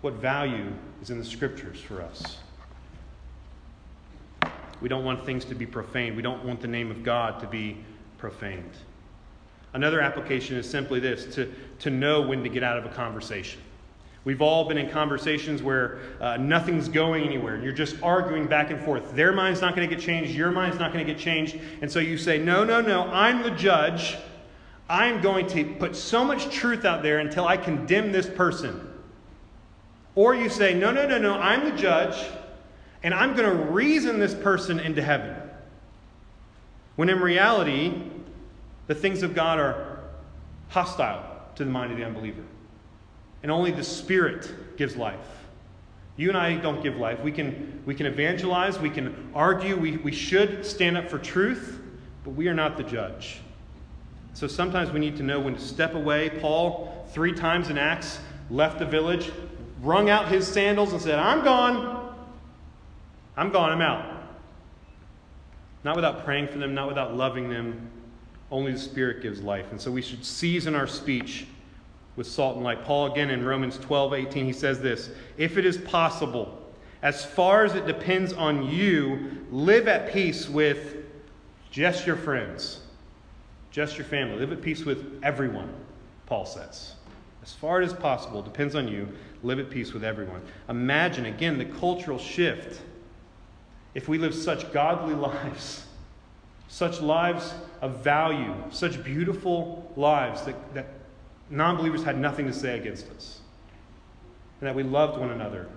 what 0.01 0.15
value 0.15 0.71
is 1.01 1.09
in 1.09 1.17
the 1.17 1.25
scriptures 1.25 1.79
for 1.79 2.01
us. 2.01 2.37
We 4.83 4.89
don't 4.89 5.05
want 5.05 5.25
things 5.25 5.45
to 5.45 5.55
be 5.55 5.65
profaned. 5.65 6.17
We 6.17 6.21
don't 6.21 6.43
want 6.43 6.59
the 6.59 6.67
name 6.67 6.91
of 6.91 7.03
God 7.03 7.39
to 7.39 7.47
be 7.47 7.77
profaned. 8.17 8.73
Another 9.71 10.01
application 10.01 10.57
is 10.57 10.69
simply 10.69 10.99
this 10.99 11.33
to, 11.35 11.49
to 11.79 11.89
know 11.89 12.19
when 12.19 12.43
to 12.43 12.49
get 12.49 12.63
out 12.63 12.77
of 12.77 12.85
a 12.85 12.89
conversation. 12.89 13.61
We've 14.25 14.41
all 14.41 14.65
been 14.67 14.77
in 14.77 14.89
conversations 14.89 15.63
where 15.63 15.99
uh, 16.19 16.35
nothing's 16.35 16.89
going 16.89 17.23
anywhere. 17.23 17.61
You're 17.63 17.71
just 17.71 17.95
arguing 18.03 18.45
back 18.45 18.71
and 18.71 18.83
forth. 18.83 19.15
Their 19.15 19.31
mind's 19.31 19.61
not 19.61 19.73
going 19.73 19.87
to 19.89 19.95
get 19.95 20.03
changed. 20.03 20.31
Your 20.31 20.51
mind's 20.51 20.77
not 20.77 20.91
going 20.91 21.05
to 21.07 21.13
get 21.13 21.19
changed. 21.19 21.57
And 21.81 21.89
so 21.89 21.99
you 21.99 22.17
say, 22.17 22.37
No, 22.37 22.65
no, 22.65 22.81
no, 22.81 23.03
I'm 23.05 23.41
the 23.41 23.51
judge. 23.51 24.17
I'm 24.89 25.21
going 25.21 25.47
to 25.47 25.63
put 25.75 25.95
so 25.95 26.25
much 26.25 26.53
truth 26.53 26.83
out 26.83 27.03
there 27.03 27.19
until 27.19 27.47
I 27.47 27.55
condemn 27.55 28.11
this 28.11 28.29
person. 28.29 28.85
Or 30.15 30.35
you 30.35 30.49
say, 30.49 30.73
No, 30.73 30.91
no, 30.91 31.07
no, 31.07 31.17
no, 31.17 31.35
I'm 31.35 31.63
the 31.63 31.77
judge, 31.77 32.21
and 33.03 33.13
I'm 33.13 33.35
going 33.35 33.49
to 33.49 33.65
reason 33.65 34.19
this 34.19 34.33
person 34.33 34.79
into 34.79 35.01
heaven. 35.01 35.35
When 36.95 37.09
in 37.09 37.19
reality, 37.19 38.01
the 38.87 38.95
things 38.95 39.23
of 39.23 39.35
God 39.35 39.59
are 39.59 39.99
hostile 40.69 41.23
to 41.55 41.65
the 41.65 41.69
mind 41.69 41.91
of 41.91 41.97
the 41.97 42.05
unbeliever 42.05 42.43
and 43.43 43.51
only 43.51 43.71
the 43.71 43.83
Spirit 43.83 44.77
gives 44.77 44.95
life. 44.95 45.17
You 46.15 46.29
and 46.29 46.37
I 46.37 46.55
don't 46.55 46.81
give 46.81 46.95
life. 46.97 47.19
We 47.19 47.31
can, 47.31 47.81
we 47.85 47.93
can 47.93 48.05
evangelize, 48.05 48.79
we 48.79 48.89
can 48.89 49.31
argue, 49.35 49.75
we, 49.75 49.97
we 49.97 50.11
should 50.11 50.65
stand 50.65 50.97
up 50.97 51.09
for 51.09 51.19
truth, 51.19 51.81
but 52.23 52.31
we 52.31 52.47
are 52.47 52.53
not 52.53 52.77
the 52.77 52.83
judge. 52.83 53.41
So 54.33 54.47
sometimes 54.47 54.91
we 54.91 54.99
need 54.99 55.17
to 55.17 55.23
know 55.23 55.39
when 55.39 55.55
to 55.55 55.61
step 55.61 55.93
away. 55.93 56.29
Paul, 56.29 57.05
three 57.09 57.33
times 57.33 57.69
in 57.69 57.77
Acts, 57.77 58.19
left 58.49 58.79
the 58.79 58.85
village, 58.85 59.31
wrung 59.81 60.09
out 60.09 60.29
his 60.29 60.47
sandals, 60.47 60.93
and 60.93 61.01
said, 61.01 61.19
I'm 61.19 61.43
gone. 61.43 62.02
I'm 63.35 63.51
gone. 63.51 63.71
I'm 63.71 63.81
out. 63.81 64.23
Not 65.83 65.95
without 65.95 66.23
praying 66.23 66.47
for 66.47 66.59
them, 66.59 66.73
not 66.73 66.87
without 66.87 67.15
loving 67.15 67.49
them. 67.49 67.89
Only 68.51 68.71
the 68.71 68.79
Spirit 68.79 69.21
gives 69.21 69.41
life. 69.41 69.71
And 69.71 69.81
so 69.81 69.91
we 69.91 70.01
should 70.01 70.23
season 70.23 70.75
our 70.75 70.87
speech 70.87 71.47
with 72.15 72.27
salt 72.27 72.55
and 72.55 72.63
light. 72.63 72.83
Paul, 72.83 73.11
again 73.11 73.29
in 73.29 73.43
Romans 73.43 73.77
12 73.77 74.13
18, 74.13 74.45
he 74.45 74.53
says 74.53 74.79
this 74.79 75.09
If 75.37 75.57
it 75.57 75.65
is 75.65 75.77
possible, 75.77 76.59
as 77.01 77.25
far 77.25 77.65
as 77.65 77.75
it 77.75 77.85
depends 77.85 78.31
on 78.31 78.69
you, 78.69 79.45
live 79.51 79.87
at 79.87 80.13
peace 80.13 80.47
with 80.47 80.97
just 81.69 82.05
your 82.05 82.15
friends, 82.15 82.81
just 83.71 83.97
your 83.97 84.05
family. 84.05 84.37
Live 84.37 84.51
at 84.51 84.61
peace 84.61 84.85
with 84.85 85.19
everyone, 85.23 85.73
Paul 86.27 86.45
says. 86.45 86.93
As 87.41 87.51
far 87.51 87.81
as 87.81 87.91
possible, 87.93 88.41
depends 88.41 88.73
on 88.73 88.87
you, 88.87 89.09
live 89.41 89.59
at 89.59 89.69
peace 89.69 89.91
with 89.91 90.03
everyone. 90.03 90.41
Imagine, 90.69 91.25
again, 91.25 91.57
the 91.57 91.65
cultural 91.65 92.17
shift 92.17 92.81
if 93.95 94.07
we 94.07 94.17
live 94.17 94.33
such 94.33 94.71
godly 94.71 95.13
lives, 95.15 95.85
such 96.67 97.01
lives 97.01 97.53
of 97.81 98.03
value, 98.03 98.53
such 98.71 99.03
beautiful 99.03 99.91
lives 99.95 100.41
that, 100.43 100.73
that 100.73 100.87
non 101.49 101.77
believers 101.77 102.03
had 102.03 102.17
nothing 102.17 102.47
to 102.47 102.53
say 102.53 102.77
against 102.77 103.09
us, 103.11 103.39
and 104.59 104.67
that 104.67 104.75
we 104.75 104.83
loved 104.83 105.19
one 105.19 105.31
another. 105.31 105.67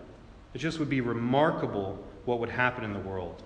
It 0.54 0.58
just 0.58 0.78
would 0.78 0.88
be 0.88 1.00
remarkable 1.00 2.02
what 2.24 2.40
would 2.40 2.48
happen 2.48 2.84
in 2.84 2.92
the 2.92 3.00
world. 3.00 3.42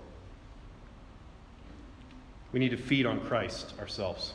We 2.53 2.59
need 2.59 2.69
to 2.69 2.77
feed 2.77 3.05
on 3.05 3.19
Christ 3.21 3.73
ourselves. 3.79 4.33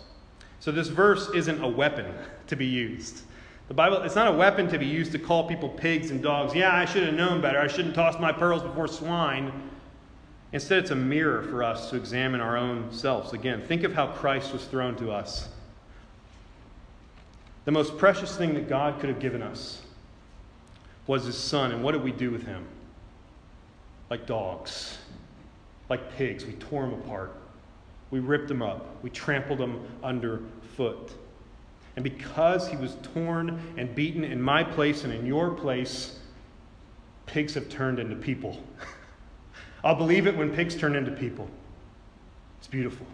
So, 0.61 0.72
this 0.72 0.88
verse 0.88 1.29
isn't 1.35 1.62
a 1.62 1.68
weapon 1.68 2.12
to 2.49 2.57
be 2.57 2.66
used. 2.66 3.22
The 3.68 3.75
Bible, 3.75 4.03
it's 4.03 4.14
not 4.14 4.29
a 4.29 4.37
weapon 4.37 4.68
to 4.68 4.79
be 4.79 4.87
used 4.87 5.11
to 5.12 5.18
call 5.18 5.49
people 5.49 5.68
pigs 5.68 6.11
and 6.11 6.22
dogs. 6.22 6.55
Yeah, 6.55 6.75
I 6.75 6.85
should 6.85 7.03
have 7.03 7.14
known 7.14 7.40
better. 7.40 7.59
I 7.59 7.66
shouldn't 7.66 7.94
toss 7.94 8.18
my 8.20 8.31
pearls 8.31 8.62
before 8.62 8.87
swine. 8.87 9.53
Instead, 10.57 10.79
it's 10.79 10.90
a 10.90 10.97
mirror 10.97 11.42
for 11.42 11.62
us 11.62 11.90
to 11.90 11.97
examine 11.97 12.40
our 12.40 12.57
own 12.57 12.90
selves. 12.90 13.35
Again, 13.35 13.61
think 13.61 13.83
of 13.83 13.92
how 13.92 14.07
Christ 14.07 14.55
was 14.55 14.64
thrown 14.64 14.97
to 14.97 15.12
us 15.12 15.51
the 17.66 17.73
most 17.73 17.99
precious 17.99 18.35
thing 18.37 18.55
that 18.55 18.69
God 18.69 19.01
could 19.01 19.11
have 19.11 19.19
given 19.19 19.42
us 19.42 19.83
was 21.07 21.25
his 21.25 21.37
son. 21.37 21.73
And 21.73 21.83
what 21.83 21.92
did 21.92 22.03
we 22.03 22.12
do 22.12 22.31
with 22.31 22.47
him? 22.47 22.64
Like 24.09 24.25
dogs, 24.25 24.97
like 25.90 26.16
pigs. 26.16 26.47
We 26.47 26.53
tore 26.55 26.85
him 26.85 26.95
apart. 26.95 27.35
We 28.11 28.21
ripped 28.21 28.51
him 28.51 28.62
up. 28.62 29.03
We 29.03 29.11
trampled 29.11 29.61
him 29.61 29.81
underfoot. 30.03 31.12
And 31.97 32.03
because 32.05 32.69
he 32.69 32.77
was 32.77 32.97
torn 33.03 33.61
and 33.77 33.95
beaten 33.95 34.23
in 34.23 34.40
my 34.40 34.62
place 34.62 35.03
and 35.03 35.12
in 35.12 35.27
your 35.27 35.51
place, 35.51 36.19
pigs 37.27 37.53
have 37.55 37.69
turned 37.69 37.99
into 37.99 38.14
people. 38.14 38.62
I'll 39.87 39.94
believe 39.94 40.27
it 40.27 40.37
when 40.37 40.51
pigs 40.51 40.75
turn 40.75 40.96
into 40.96 41.12
people. 41.12 41.49
It's 42.59 42.66
beautiful 42.66 43.07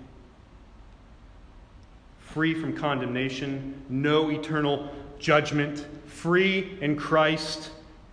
free 2.19 2.55
from 2.55 2.75
condemnation, 2.75 3.75
no 3.91 4.31
eternal 4.31 4.91
judgment, 5.19 5.87
free 6.07 6.79
in 6.81 6.97
Christ, 6.97 7.71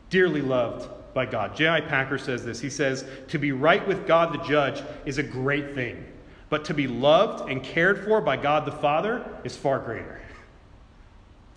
dearly 0.09 0.41
loved 0.41 0.89
by 1.13 1.25
God. 1.25 1.55
J.I. 1.55 1.79
Packer 1.79 2.17
says 2.17 2.43
this. 2.43 2.59
He 2.59 2.69
says, 2.69 3.05
To 3.29 3.37
be 3.37 3.53
right 3.53 3.87
with 3.87 4.05
God 4.05 4.33
the 4.33 4.43
judge 4.43 4.83
is 5.05 5.19
a 5.19 5.23
great 5.23 5.73
thing, 5.73 6.05
but 6.49 6.65
to 6.65 6.73
be 6.73 6.85
loved 6.85 7.49
and 7.49 7.63
cared 7.63 8.03
for 8.03 8.19
by 8.19 8.35
God 8.35 8.65
the 8.65 8.73
Father 8.73 9.25
is 9.45 9.55
far 9.55 9.79
greater. 9.79 10.19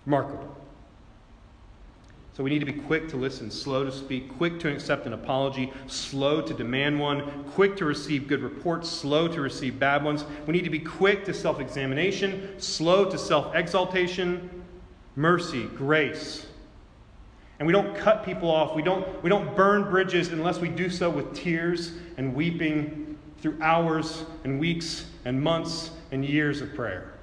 Remarkable. 0.05 0.62
So 2.35 2.43
we 2.43 2.49
need 2.49 2.59
to 2.59 2.65
be 2.65 2.73
quick 2.73 3.07
to 3.09 3.17
listen, 3.17 3.51
slow 3.51 3.83
to 3.83 3.91
speak, 3.91 4.35
quick 4.37 4.59
to 4.61 4.71
accept 4.71 5.05
an 5.05 5.13
apology, 5.13 5.71
slow 5.85 6.41
to 6.41 6.53
demand 6.53 6.99
one, 6.99 7.43
quick 7.51 7.77
to 7.77 7.85
receive 7.85 8.27
good 8.27 8.41
reports, 8.41 8.89
slow 8.89 9.27
to 9.27 9.39
receive 9.39 9.77
bad 9.77 10.03
ones. 10.03 10.25
We 10.47 10.53
need 10.53 10.63
to 10.63 10.71
be 10.71 10.79
quick 10.79 11.25
to 11.25 11.33
self 11.33 11.59
examination, 11.59 12.59
slow 12.59 13.05
to 13.05 13.19
self 13.19 13.53
exaltation, 13.53 14.63
mercy, 15.15 15.65
grace. 15.75 16.47
And 17.59 17.67
we 17.67 17.71
don't 17.71 17.95
cut 17.95 18.25
people 18.25 18.49
off. 18.49 18.75
We 18.75 18.81
don't, 18.81 19.21
we 19.23 19.29
don't 19.29 19.55
burn 19.55 19.91
bridges 19.91 20.29
unless 20.29 20.57
we 20.57 20.69
do 20.69 20.89
so 20.89 21.11
with 21.11 21.35
tears 21.35 21.91
and 22.17 22.33
weeping 22.33 23.15
through 23.37 23.61
hours 23.61 24.25
and 24.43 24.59
weeks 24.59 25.05
and 25.23 25.39
months 25.39 25.91
and 26.11 26.25
years 26.25 26.61
of 26.61 26.73
prayer. 26.73 27.13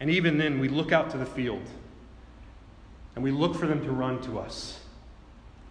And 0.00 0.08
even 0.08 0.38
then, 0.38 0.58
we 0.58 0.68
look 0.68 0.90
out 0.90 1.10
to 1.10 1.18
the 1.18 1.26
field 1.26 1.62
and 3.14 3.24
we 3.24 3.30
look 3.30 3.54
for 3.54 3.66
them 3.66 3.82
to 3.84 3.92
run 3.92 4.20
to 4.22 4.38
us, 4.38 4.80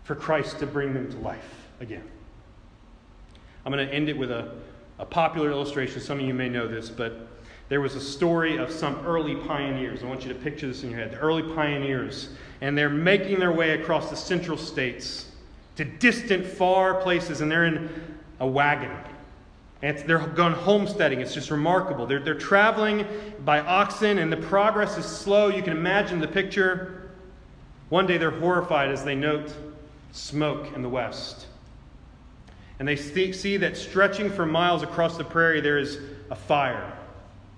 for 0.03 0.15
Christ 0.15 0.59
to 0.59 0.67
bring 0.67 0.93
them 0.93 1.11
to 1.11 1.17
life 1.19 1.67
again. 1.79 2.03
I'm 3.65 3.71
going 3.71 3.85
to 3.87 3.93
end 3.93 4.09
it 4.09 4.17
with 4.17 4.31
a, 4.31 4.55
a 4.99 5.05
popular 5.05 5.51
illustration. 5.51 6.01
Some 6.01 6.19
of 6.19 6.25
you 6.25 6.33
may 6.33 6.49
know 6.49 6.67
this, 6.67 6.89
but 6.89 7.27
there 7.69 7.81
was 7.81 7.95
a 7.95 8.01
story 8.01 8.57
of 8.57 8.71
some 8.71 8.95
early 9.05 9.35
pioneers. 9.35 10.03
I 10.03 10.05
want 10.05 10.23
you 10.25 10.33
to 10.33 10.39
picture 10.39 10.67
this 10.67 10.83
in 10.83 10.89
your 10.89 10.99
head. 10.99 11.11
The 11.11 11.19
early 11.19 11.43
pioneers, 11.55 12.29
and 12.61 12.77
they're 12.77 12.89
making 12.89 13.39
their 13.39 13.51
way 13.51 13.81
across 13.81 14.09
the 14.09 14.15
central 14.15 14.57
states 14.57 15.27
to 15.77 15.85
distant, 15.85 16.45
far 16.45 16.95
places, 16.95 17.41
and 17.41 17.49
they're 17.49 17.65
in 17.65 17.89
a 18.39 18.47
wagon. 18.47 18.91
And 19.81 19.97
they're 19.99 20.19
going 20.19 20.53
homesteading. 20.53 21.21
It's 21.21 21.33
just 21.33 21.49
remarkable. 21.49 22.05
They're, 22.05 22.19
they're 22.19 22.35
traveling 22.35 23.07
by 23.45 23.61
oxen, 23.61 24.19
and 24.19 24.31
the 24.31 24.37
progress 24.37 24.97
is 24.97 25.05
slow. 25.05 25.47
You 25.47 25.63
can 25.63 25.75
imagine 25.75 26.19
the 26.19 26.27
picture. 26.27 27.00
One 27.91 28.07
day 28.07 28.17
they're 28.17 28.31
horrified 28.31 28.89
as 28.89 29.03
they 29.03 29.15
note 29.15 29.53
smoke 30.13 30.73
in 30.73 30.81
the 30.81 30.87
west. 30.87 31.47
And 32.79 32.87
they 32.87 32.95
see 32.95 33.57
that 33.57 33.75
stretching 33.75 34.29
for 34.29 34.45
miles 34.45 34.81
across 34.81 35.17
the 35.17 35.25
prairie, 35.25 35.59
there 35.59 35.77
is 35.77 35.99
a 36.29 36.35
fire 36.35 36.93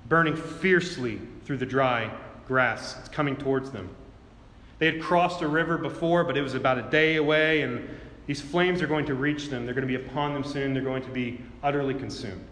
burning 0.09 0.35
fiercely 0.35 1.21
through 1.45 1.57
the 1.57 1.67
dry 1.67 2.11
grass. 2.47 2.97
It's 2.99 3.09
coming 3.09 3.35
towards 3.35 3.69
them. 3.69 3.87
They 4.79 4.87
had 4.87 4.99
crossed 4.99 5.43
a 5.43 5.47
river 5.47 5.77
before, 5.77 6.23
but 6.23 6.35
it 6.35 6.41
was 6.41 6.55
about 6.55 6.79
a 6.79 6.89
day 6.89 7.17
away, 7.17 7.61
and 7.61 7.87
these 8.25 8.41
flames 8.41 8.81
are 8.81 8.87
going 8.87 9.05
to 9.05 9.13
reach 9.13 9.49
them. 9.49 9.65
They're 9.65 9.75
going 9.75 9.87
to 9.87 9.99
be 9.99 10.03
upon 10.03 10.33
them 10.33 10.43
soon. 10.43 10.73
They're 10.73 10.81
going 10.81 11.03
to 11.03 11.11
be 11.11 11.41
utterly 11.61 11.93
consumed. 11.93 12.47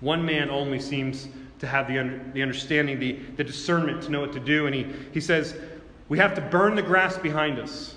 One 0.00 0.26
man 0.26 0.50
only 0.50 0.80
seems 0.80 1.28
to 1.60 1.68
have 1.68 1.86
the, 1.86 2.20
the 2.32 2.42
understanding, 2.42 2.98
the, 2.98 3.12
the 3.36 3.44
discernment 3.44 4.02
to 4.02 4.10
know 4.10 4.20
what 4.20 4.32
to 4.32 4.40
do, 4.40 4.66
and 4.66 4.74
he, 4.74 4.86
he 5.12 5.20
says, 5.20 5.56
we 6.08 6.18
have 6.18 6.34
to 6.34 6.40
burn 6.40 6.74
the 6.74 6.82
grass 6.82 7.16
behind 7.16 7.58
us. 7.58 7.96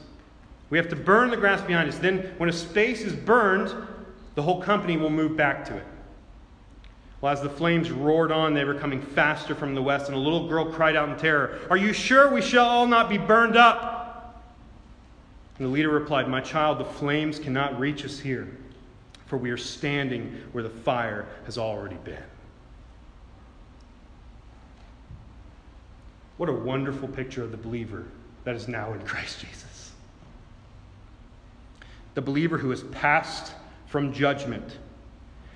We 0.69 0.77
have 0.77 0.89
to 0.89 0.95
burn 0.95 1.29
the 1.29 1.37
grass 1.37 1.61
behind 1.61 1.89
us. 1.89 1.97
Then, 1.97 2.33
when 2.37 2.49
a 2.49 2.53
space 2.53 3.01
is 3.01 3.13
burned, 3.13 3.73
the 4.35 4.41
whole 4.41 4.61
company 4.61 4.97
will 4.97 5.09
move 5.09 5.37
back 5.37 5.65
to 5.65 5.77
it. 5.77 5.85
Well, 7.21 7.33
as 7.33 7.41
the 7.41 7.49
flames 7.49 7.89
roared 7.89 8.31
on, 8.31 8.53
they 8.53 8.63
were 8.63 8.75
coming 8.75 9.01
faster 9.01 9.55
from 9.55 9.73
the 9.73 9.81
west, 9.81 10.07
and 10.07 10.15
a 10.15 10.19
little 10.19 10.47
girl 10.47 10.65
cried 10.65 10.95
out 10.95 11.09
in 11.09 11.17
terror, 11.17 11.59
Are 11.69 11.77
you 11.77 11.93
sure 11.93 12.31
we 12.31 12.41
shall 12.41 12.65
all 12.65 12.87
not 12.87 13.09
be 13.09 13.17
burned 13.17 13.57
up? 13.57 14.43
And 15.57 15.65
the 15.65 15.71
leader 15.71 15.89
replied, 15.89 16.27
My 16.27 16.41
child, 16.41 16.77
the 16.77 16.85
flames 16.85 17.39
cannot 17.39 17.79
reach 17.79 18.05
us 18.05 18.19
here, 18.19 18.47
for 19.25 19.37
we 19.37 19.49
are 19.49 19.57
standing 19.57 20.39
where 20.51 20.63
the 20.63 20.69
fire 20.69 21.27
has 21.45 21.57
already 21.57 21.97
been. 22.03 22.23
What 26.37 26.49
a 26.49 26.53
wonderful 26.53 27.07
picture 27.07 27.43
of 27.43 27.51
the 27.51 27.57
believer 27.57 28.05
that 28.43 28.55
is 28.55 28.67
now 28.67 28.93
in 28.93 29.01
Christ 29.01 29.39
Jesus. 29.41 29.91
the 32.13 32.21
believer 32.21 32.57
who 32.57 32.71
has 32.71 32.81
passed 32.83 33.53
from 33.85 34.11
judgment, 34.11 34.79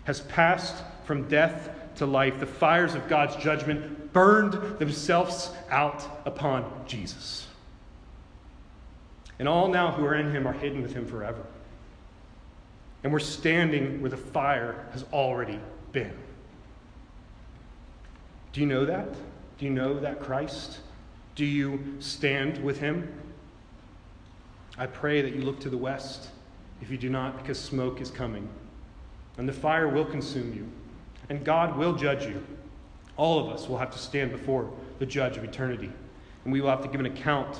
has 0.03 0.21
passed 0.21 0.83
from 1.05 1.27
death 1.27 1.71
to 1.95 2.05
life. 2.05 2.39
The 2.39 2.45
fires 2.45 2.93
of 2.93 3.07
God's 3.07 3.35
judgment 3.37 4.13
burned 4.13 4.53
themselves 4.77 5.49
out 5.71 6.07
upon 6.23 6.71
Jesus. 6.85 7.47
And 9.39 9.47
all 9.47 9.69
now 9.69 9.91
who 9.91 10.05
are 10.05 10.13
in 10.13 10.29
him 10.29 10.47
are 10.47 10.53
hidden 10.53 10.83
with 10.83 10.93
him 10.93 11.07
forever. 11.07 11.43
And 13.03 13.11
we're 13.11 13.17
standing 13.17 13.99
where 13.99 14.11
the 14.11 14.17
fire 14.17 14.85
has 14.91 15.03
already 15.11 15.59
been. 15.91 16.13
Do 18.53 18.61
you 18.61 18.67
know 18.67 18.85
that? 18.85 19.07
Do 19.61 19.67
you 19.67 19.73
know 19.73 19.99
that 19.99 20.19
Christ? 20.19 20.79
Do 21.35 21.45
you 21.45 21.95
stand 21.99 22.57
with 22.63 22.79
him? 22.79 23.13
I 24.75 24.87
pray 24.87 25.21
that 25.21 25.35
you 25.35 25.43
look 25.43 25.59
to 25.59 25.69
the 25.69 25.77
west 25.77 26.29
if 26.81 26.89
you 26.89 26.97
do 26.97 27.11
not, 27.11 27.37
because 27.37 27.59
smoke 27.59 28.01
is 28.01 28.09
coming. 28.09 28.49
And 29.37 29.47
the 29.47 29.53
fire 29.53 29.87
will 29.87 30.03
consume 30.03 30.51
you. 30.55 30.67
And 31.29 31.45
God 31.45 31.77
will 31.77 31.93
judge 31.93 32.25
you. 32.25 32.43
All 33.17 33.37
of 33.37 33.53
us 33.53 33.69
will 33.69 33.77
have 33.77 33.91
to 33.91 33.99
stand 33.99 34.31
before 34.31 34.73
the 34.97 35.05
judge 35.05 35.37
of 35.37 35.43
eternity. 35.43 35.91
And 36.43 36.51
we 36.51 36.59
will 36.59 36.71
have 36.71 36.81
to 36.81 36.87
give 36.87 36.99
an 36.99 37.05
account 37.05 37.55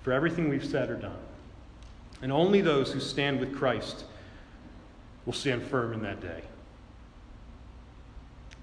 for 0.00 0.14
everything 0.14 0.48
we've 0.48 0.64
said 0.64 0.88
or 0.88 0.96
done. 0.96 1.18
And 2.22 2.32
only 2.32 2.62
those 2.62 2.90
who 2.90 3.00
stand 3.00 3.38
with 3.38 3.54
Christ 3.54 4.06
will 5.26 5.34
stand 5.34 5.62
firm 5.62 5.92
in 5.92 6.00
that 6.04 6.22
day. 6.22 6.44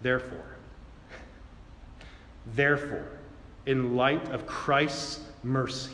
Therefore, 0.02 0.55
therefore, 2.54 3.08
in 3.66 3.96
light 3.96 4.30
of 4.32 4.46
Christ's 4.46 5.22
mercy, 5.44 5.94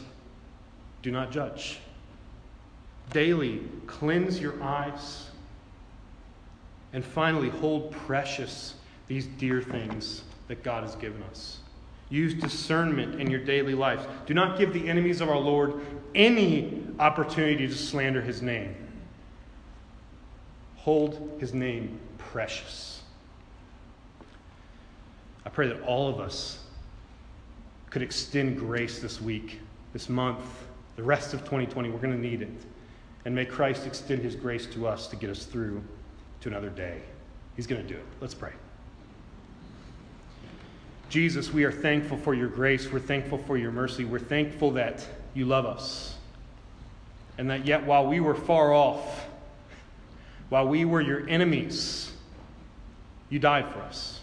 do 1.01 1.11
not 1.11 1.31
judge. 1.31 1.79
Daily 3.11 3.61
cleanse 3.87 4.39
your 4.39 4.61
eyes. 4.61 5.27
And 6.93 7.03
finally, 7.03 7.49
hold 7.49 7.91
precious 7.91 8.75
these 9.07 9.25
dear 9.25 9.61
things 9.61 10.23
that 10.47 10.63
God 10.63 10.83
has 10.83 10.95
given 10.95 11.23
us. 11.23 11.59
Use 12.09 12.33
discernment 12.33 13.21
in 13.21 13.29
your 13.29 13.39
daily 13.39 13.73
life. 13.73 14.05
Do 14.25 14.33
not 14.33 14.57
give 14.57 14.73
the 14.73 14.89
enemies 14.89 15.21
of 15.21 15.29
our 15.29 15.37
Lord 15.37 15.81
any 16.13 16.85
opportunity 16.99 17.67
to 17.67 17.73
slander 17.73 18.21
his 18.21 18.41
name. 18.41 18.75
Hold 20.75 21.37
his 21.39 21.53
name 21.53 21.99
precious. 22.17 23.00
I 25.45 25.49
pray 25.49 25.67
that 25.67 25.81
all 25.81 26.07
of 26.07 26.19
us 26.19 26.59
could 27.89 28.01
extend 28.01 28.57
grace 28.57 28.99
this 28.99 29.21
week, 29.21 29.59
this 29.93 30.07
month, 30.07 30.45
the 30.95 31.03
rest 31.03 31.33
of 31.33 31.41
2020. 31.41 31.89
We're 31.89 31.97
going 31.97 32.13
to 32.13 32.19
need 32.19 32.41
it. 32.41 32.65
And 33.25 33.35
may 33.35 33.45
Christ 33.45 33.85
extend 33.85 34.21
his 34.21 34.35
grace 34.35 34.65
to 34.67 34.87
us 34.87 35.07
to 35.07 35.15
get 35.15 35.29
us 35.29 35.45
through 35.45 35.83
to 36.41 36.49
another 36.49 36.69
day. 36.69 37.01
He's 37.55 37.67
going 37.67 37.81
to 37.81 37.87
do 37.87 37.95
it. 37.95 38.05
Let's 38.19 38.33
pray. 38.33 38.53
Jesus, 41.09 41.51
we 41.51 41.65
are 41.65 41.71
thankful 41.71 42.17
for 42.17 42.33
your 42.33 42.47
grace. 42.47 42.89
We're 42.89 42.99
thankful 42.99 43.37
for 43.39 43.57
your 43.57 43.71
mercy. 43.71 44.05
We're 44.05 44.19
thankful 44.19 44.71
that 44.71 45.05
you 45.33 45.45
love 45.45 45.65
us. 45.65 46.15
And 47.37 47.49
that 47.49 47.65
yet, 47.65 47.85
while 47.85 48.07
we 48.07 48.21
were 48.21 48.33
far 48.33 48.73
off, 48.73 49.27
while 50.47 50.67
we 50.67 50.85
were 50.85 51.01
your 51.01 51.27
enemies, 51.27 52.13
you 53.29 53.39
died 53.39 53.69
for 53.73 53.79
us. 53.79 54.20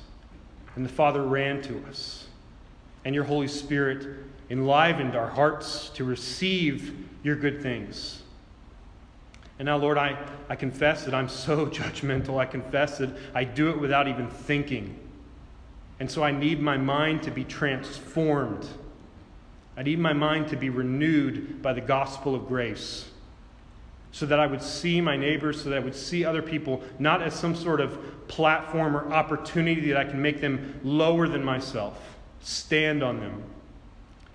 And 0.79 0.87
the 0.87 0.93
Father 0.93 1.25
ran 1.25 1.61
to 1.63 1.83
us. 1.89 2.29
And 3.05 3.13
your 3.13 3.25
Holy 3.25 3.49
Spirit 3.49 4.07
enlivened 4.49 5.17
our 5.17 5.29
hearts 5.29 5.89
to 5.95 6.05
receive 6.05 7.05
your 7.25 7.35
good 7.35 7.61
things. 7.61 8.23
And 9.59 9.67
now, 9.67 9.77
Lord, 9.77 9.99
I, 9.99 10.17
I 10.49 10.55
confess 10.55 11.05
that 11.05 11.15
I'm 11.15 11.29
so 11.47 11.67
judgmental. 11.67 12.39
I 12.39 12.47
confess 12.47 12.99
that 12.99 13.11
I 13.35 13.43
do 13.43 13.71
it 13.71 13.81
without 13.81 14.07
even 14.07 14.31
thinking. 14.31 14.97
And 15.99 16.09
so 16.09 16.23
I 16.23 16.31
need 16.31 16.61
my 16.61 16.77
mind 16.77 17.25
to 17.25 17.33
be 17.33 17.43
transformed. 17.43 18.65
I 19.77 19.83
need 19.83 19.99
my 19.99 20.13
mind 20.13 20.47
to 20.51 20.57
be 20.57 20.71
renewed 20.71 21.61
by 21.61 21.73
the 21.73 21.81
gospel 21.81 22.37
of 22.37 22.47
grace 22.47 23.11
so 24.13 24.27
that 24.27 24.41
I 24.41 24.47
would 24.47 24.63
see 24.63 25.01
my 25.01 25.17
neighbors, 25.17 25.63
so 25.63 25.71
that 25.71 25.77
I 25.77 25.81
would 25.81 25.95
see 25.95 26.25
other 26.25 26.43
people 26.43 26.83
not 26.99 27.23
as 27.23 27.35
some 27.35 27.55
sort 27.55 27.81
of 27.81 28.27
platform 28.29 28.97
or 28.97 29.13
opportunity 29.13 29.89
that 29.89 29.97
I 29.97 30.05
can 30.05 30.21
make 30.21 30.41
them 30.41 30.81
lower 30.83 31.29
than 31.29 31.45
myself, 31.45 32.17
stand 32.41 33.03
on 33.03 33.21
them, 33.21 33.43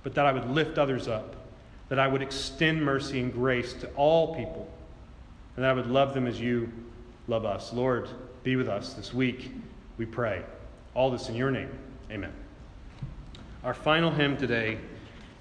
but 0.03 0.15
that 0.15 0.25
I 0.25 0.31
would 0.31 0.49
lift 0.49 0.77
others 0.77 1.07
up, 1.07 1.35
that 1.89 1.99
I 1.99 2.07
would 2.07 2.21
extend 2.21 2.83
mercy 2.83 3.19
and 3.19 3.33
grace 3.33 3.73
to 3.73 3.87
all 3.95 4.35
people 4.35 4.69
and 5.55 5.63
that 5.63 5.71
I 5.71 5.73
would 5.73 5.87
love 5.87 6.13
them 6.13 6.27
as 6.27 6.39
you 6.39 6.71
love 7.27 7.45
us. 7.45 7.73
Lord, 7.73 8.09
be 8.43 8.55
with 8.55 8.67
us 8.67 8.93
this 8.93 9.13
week, 9.13 9.51
we 9.97 10.05
pray. 10.05 10.43
All 10.95 11.11
this 11.11 11.29
in 11.29 11.35
your 11.35 11.51
name. 11.51 11.69
Amen. 12.11 12.33
Our 13.63 13.73
final 13.73 14.11
hymn 14.11 14.35
today 14.37 14.77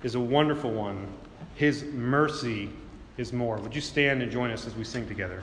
is 0.03 0.15
a 0.15 0.21
wonderful 0.21 0.71
one. 0.71 1.09
His 1.55 1.85
mercy 1.85 2.71
is 3.17 3.33
more. 3.33 3.59
Would 3.59 3.75
you 3.75 3.81
stand 3.81 4.23
and 4.23 4.31
join 4.31 4.51
us 4.51 4.67
as 4.67 4.75
we 4.75 4.85
sing 4.85 5.07
together? 5.07 5.43